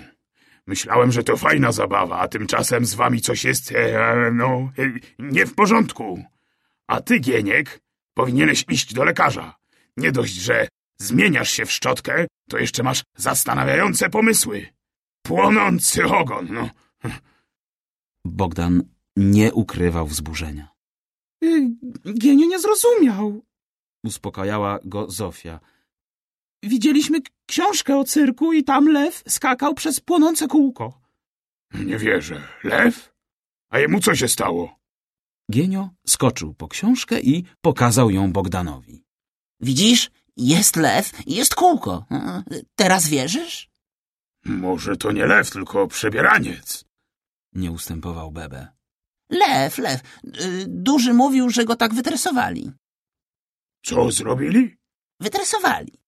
Myślałem, 0.67 1.11
że 1.11 1.23
to 1.23 1.37
fajna 1.37 1.71
zabawa, 1.71 2.19
a 2.19 2.27
tymczasem 2.27 2.85
z 2.85 2.93
wami 2.93 3.21
coś 3.21 3.43
jest, 3.43 3.71
e, 3.71 4.31
no, 4.33 4.71
e, 4.79 4.99
nie 5.19 5.45
w 5.45 5.55
porządku. 5.55 6.23
A 6.87 7.01
ty, 7.01 7.19
Gieniek, 7.19 7.79
powinieneś 8.13 8.65
iść 8.69 8.93
do 8.93 9.03
lekarza. 9.03 9.55
Nie 9.97 10.11
dość, 10.11 10.33
że 10.33 10.67
zmieniasz 10.97 11.51
się 11.51 11.65
w 11.65 11.71
szczotkę, 11.71 12.27
to 12.49 12.57
jeszcze 12.57 12.83
masz 12.83 13.03
zastanawiające 13.17 14.09
pomysły. 14.09 14.67
Płonący 15.21 16.05
ogon, 16.05 16.47
no. 16.51 16.69
Bogdan 18.25 18.83
nie 19.15 19.53
ukrywał 19.53 20.07
wzburzenia. 20.07 20.69
Y, 21.43 21.69
Genio 22.05 22.47
nie 22.47 22.59
zrozumiał. 22.59 23.41
Uspokajała 24.03 24.79
go 24.85 25.09
Zofia. 25.11 25.59
Widzieliśmy 26.63 27.19
książkę 27.45 27.97
o 27.97 28.03
cyrku 28.03 28.53
i 28.53 28.63
tam 28.63 28.87
lew 28.87 29.23
skakał 29.27 29.73
przez 29.73 29.99
płonące 29.99 30.47
kółko. 30.47 31.01
Nie 31.73 31.97
wierzę. 31.97 32.41
Lew? 32.63 33.13
A 33.69 33.79
jemu 33.79 33.99
co 33.99 34.15
się 34.15 34.27
stało? 34.27 34.79
Genio 35.49 35.89
skoczył 36.07 36.53
po 36.53 36.67
książkę 36.67 37.21
i 37.21 37.43
pokazał 37.61 38.11
ją 38.11 38.31
Bogdanowi. 38.31 39.03
Widzisz? 39.59 40.11
Jest 40.37 40.75
lew 40.75 41.27
i 41.27 41.35
jest 41.35 41.55
kółko. 41.55 42.05
Teraz 42.75 43.07
wierzysz? 43.09 43.69
Może 44.45 44.97
to 44.97 45.11
nie 45.11 45.25
lew, 45.25 45.51
tylko 45.51 45.87
przebieraniec. 45.87 46.85
Nie 47.53 47.71
ustępował 47.71 48.31
Bebe. 48.31 48.67
Lew, 49.31 49.77
lew. 49.77 50.01
Y, 50.25 50.65
Duży 50.67 51.13
mówił, 51.13 51.49
że 51.49 51.65
go 51.65 51.75
tak 51.75 51.93
wytresowali. 51.93 52.71
Co 53.85 54.11
zrobili? 54.11 54.77
Wytresowali. 55.19 56.01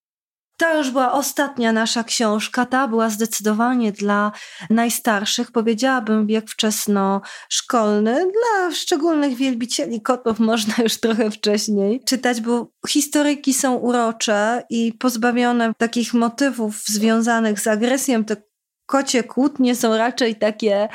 To 0.57 0.78
już 0.78 0.91
była 0.91 1.11
ostatnia 1.11 1.71
nasza 1.71 2.03
książka. 2.03 2.65
Ta 2.65 2.88
była 2.88 3.09
zdecydowanie 3.09 3.91
dla 3.91 4.32
najstarszych, 4.69 5.51
powiedziałabym 5.51 6.28
wiek 6.28 6.49
wczesnoszkolny. 6.49 8.13
Dla 8.13 8.71
szczególnych 8.71 9.36
wielbicieli 9.36 10.01
kotów 10.01 10.39
można 10.39 10.74
już 10.84 10.99
trochę 10.99 11.32
wcześniej 11.32 12.03
czytać, 12.07 12.41
bo 12.41 12.71
historyjki 12.89 13.53
są 13.53 13.76
urocze 13.76 14.63
i 14.69 14.93
pozbawione 14.93 15.74
takich 15.78 16.13
motywów 16.13 16.84
związanych 16.86 17.59
z 17.59 17.67
agresją. 17.67 18.24
Kocie 18.86 19.23
kłótnie 19.23 19.75
są 19.75 19.97
raczej 19.97 20.36
takie, 20.36 20.89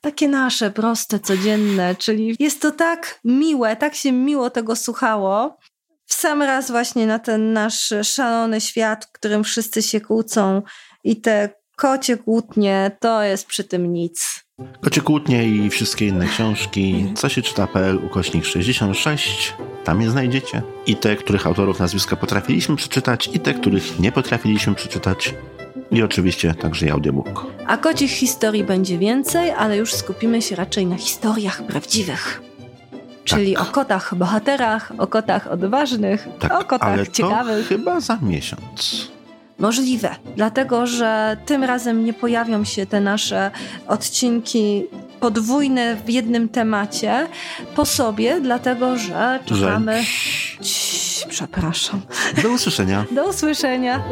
takie 0.00 0.28
nasze, 0.28 0.70
proste, 0.70 1.20
codzienne. 1.20 1.94
Czyli 1.94 2.36
jest 2.38 2.62
to 2.62 2.70
tak 2.70 3.20
miłe, 3.24 3.76
tak 3.76 3.94
się 3.94 4.12
miło 4.12 4.50
tego 4.50 4.76
słuchało 4.76 5.58
w 6.06 6.14
sam 6.14 6.42
raz 6.42 6.70
właśnie 6.70 7.06
na 7.06 7.18
ten 7.18 7.52
nasz 7.52 7.94
szalony 8.02 8.60
świat, 8.60 9.04
w 9.04 9.12
którym 9.12 9.44
wszyscy 9.44 9.82
się 9.82 10.00
kłócą 10.00 10.62
i 11.04 11.20
te 11.20 11.48
kocie 11.76 12.16
kłótnie, 12.16 12.96
to 13.00 13.22
jest 13.22 13.46
przy 13.46 13.64
tym 13.64 13.92
nic. 13.92 14.44
Kocie 14.80 15.00
Kłótnie 15.00 15.48
i 15.48 15.70
wszystkie 15.70 16.06
inne 16.06 16.26
książki, 16.26 17.12
co 17.16 17.28
się 17.28 17.42
czyta.pl 17.42 18.04
ukośnik 18.04 18.44
66, 18.44 19.54
tam 19.84 20.02
je 20.02 20.10
znajdziecie. 20.10 20.62
I 20.86 20.96
te, 20.96 21.16
których 21.16 21.46
autorów 21.46 21.80
nazwiska 21.80 22.16
potrafiliśmy 22.16 22.76
przeczytać, 22.76 23.30
i 23.32 23.40
te, 23.40 23.54
których 23.54 24.00
nie 24.00 24.12
potrafiliśmy 24.12 24.74
przeczytać. 24.74 25.34
I 25.94 26.02
oczywiście 26.02 26.54
także 26.54 26.86
i 26.86 26.90
audiobook. 26.90 27.46
A 27.66 27.76
kocich 27.76 28.10
historii 28.10 28.64
będzie 28.64 28.98
więcej, 28.98 29.50
ale 29.50 29.76
już 29.76 29.94
skupimy 29.94 30.42
się 30.42 30.56
raczej 30.56 30.86
na 30.86 30.96
historiach 30.96 31.62
prawdziwych. 31.62 32.42
Czyli 33.24 33.56
o 33.56 33.64
kotach 33.64 34.14
bohaterach, 34.14 34.92
o 34.98 35.06
kotach 35.06 35.46
odważnych, 35.46 36.28
Tak, 36.38 36.52
o 36.52 36.64
kotach 36.64 36.88
ale 36.88 37.06
ciekawych. 37.06 37.68
to 37.68 37.68
chyba 37.68 38.00
za 38.00 38.18
miesiąc. 38.22 39.08
Możliwe, 39.58 40.16
dlatego 40.36 40.86
że 40.86 41.36
tym 41.46 41.64
razem 41.64 42.04
nie 42.04 42.12
pojawią 42.12 42.64
się 42.64 42.86
te 42.86 43.00
nasze 43.00 43.50
odcinki 43.88 44.84
podwójne 45.20 45.96
w 45.96 46.10
jednym 46.10 46.48
temacie 46.48 47.26
po 47.76 47.84
sobie, 47.84 48.40
dlatego 48.40 48.98
że 48.98 49.38
czekamy. 49.44 50.02
Że... 50.02 50.64
Cii, 50.64 51.26
przepraszam. 51.28 52.00
Do 52.42 52.48
usłyszenia. 52.48 53.04
Do 53.10 53.28
usłyszenia. 53.28 54.02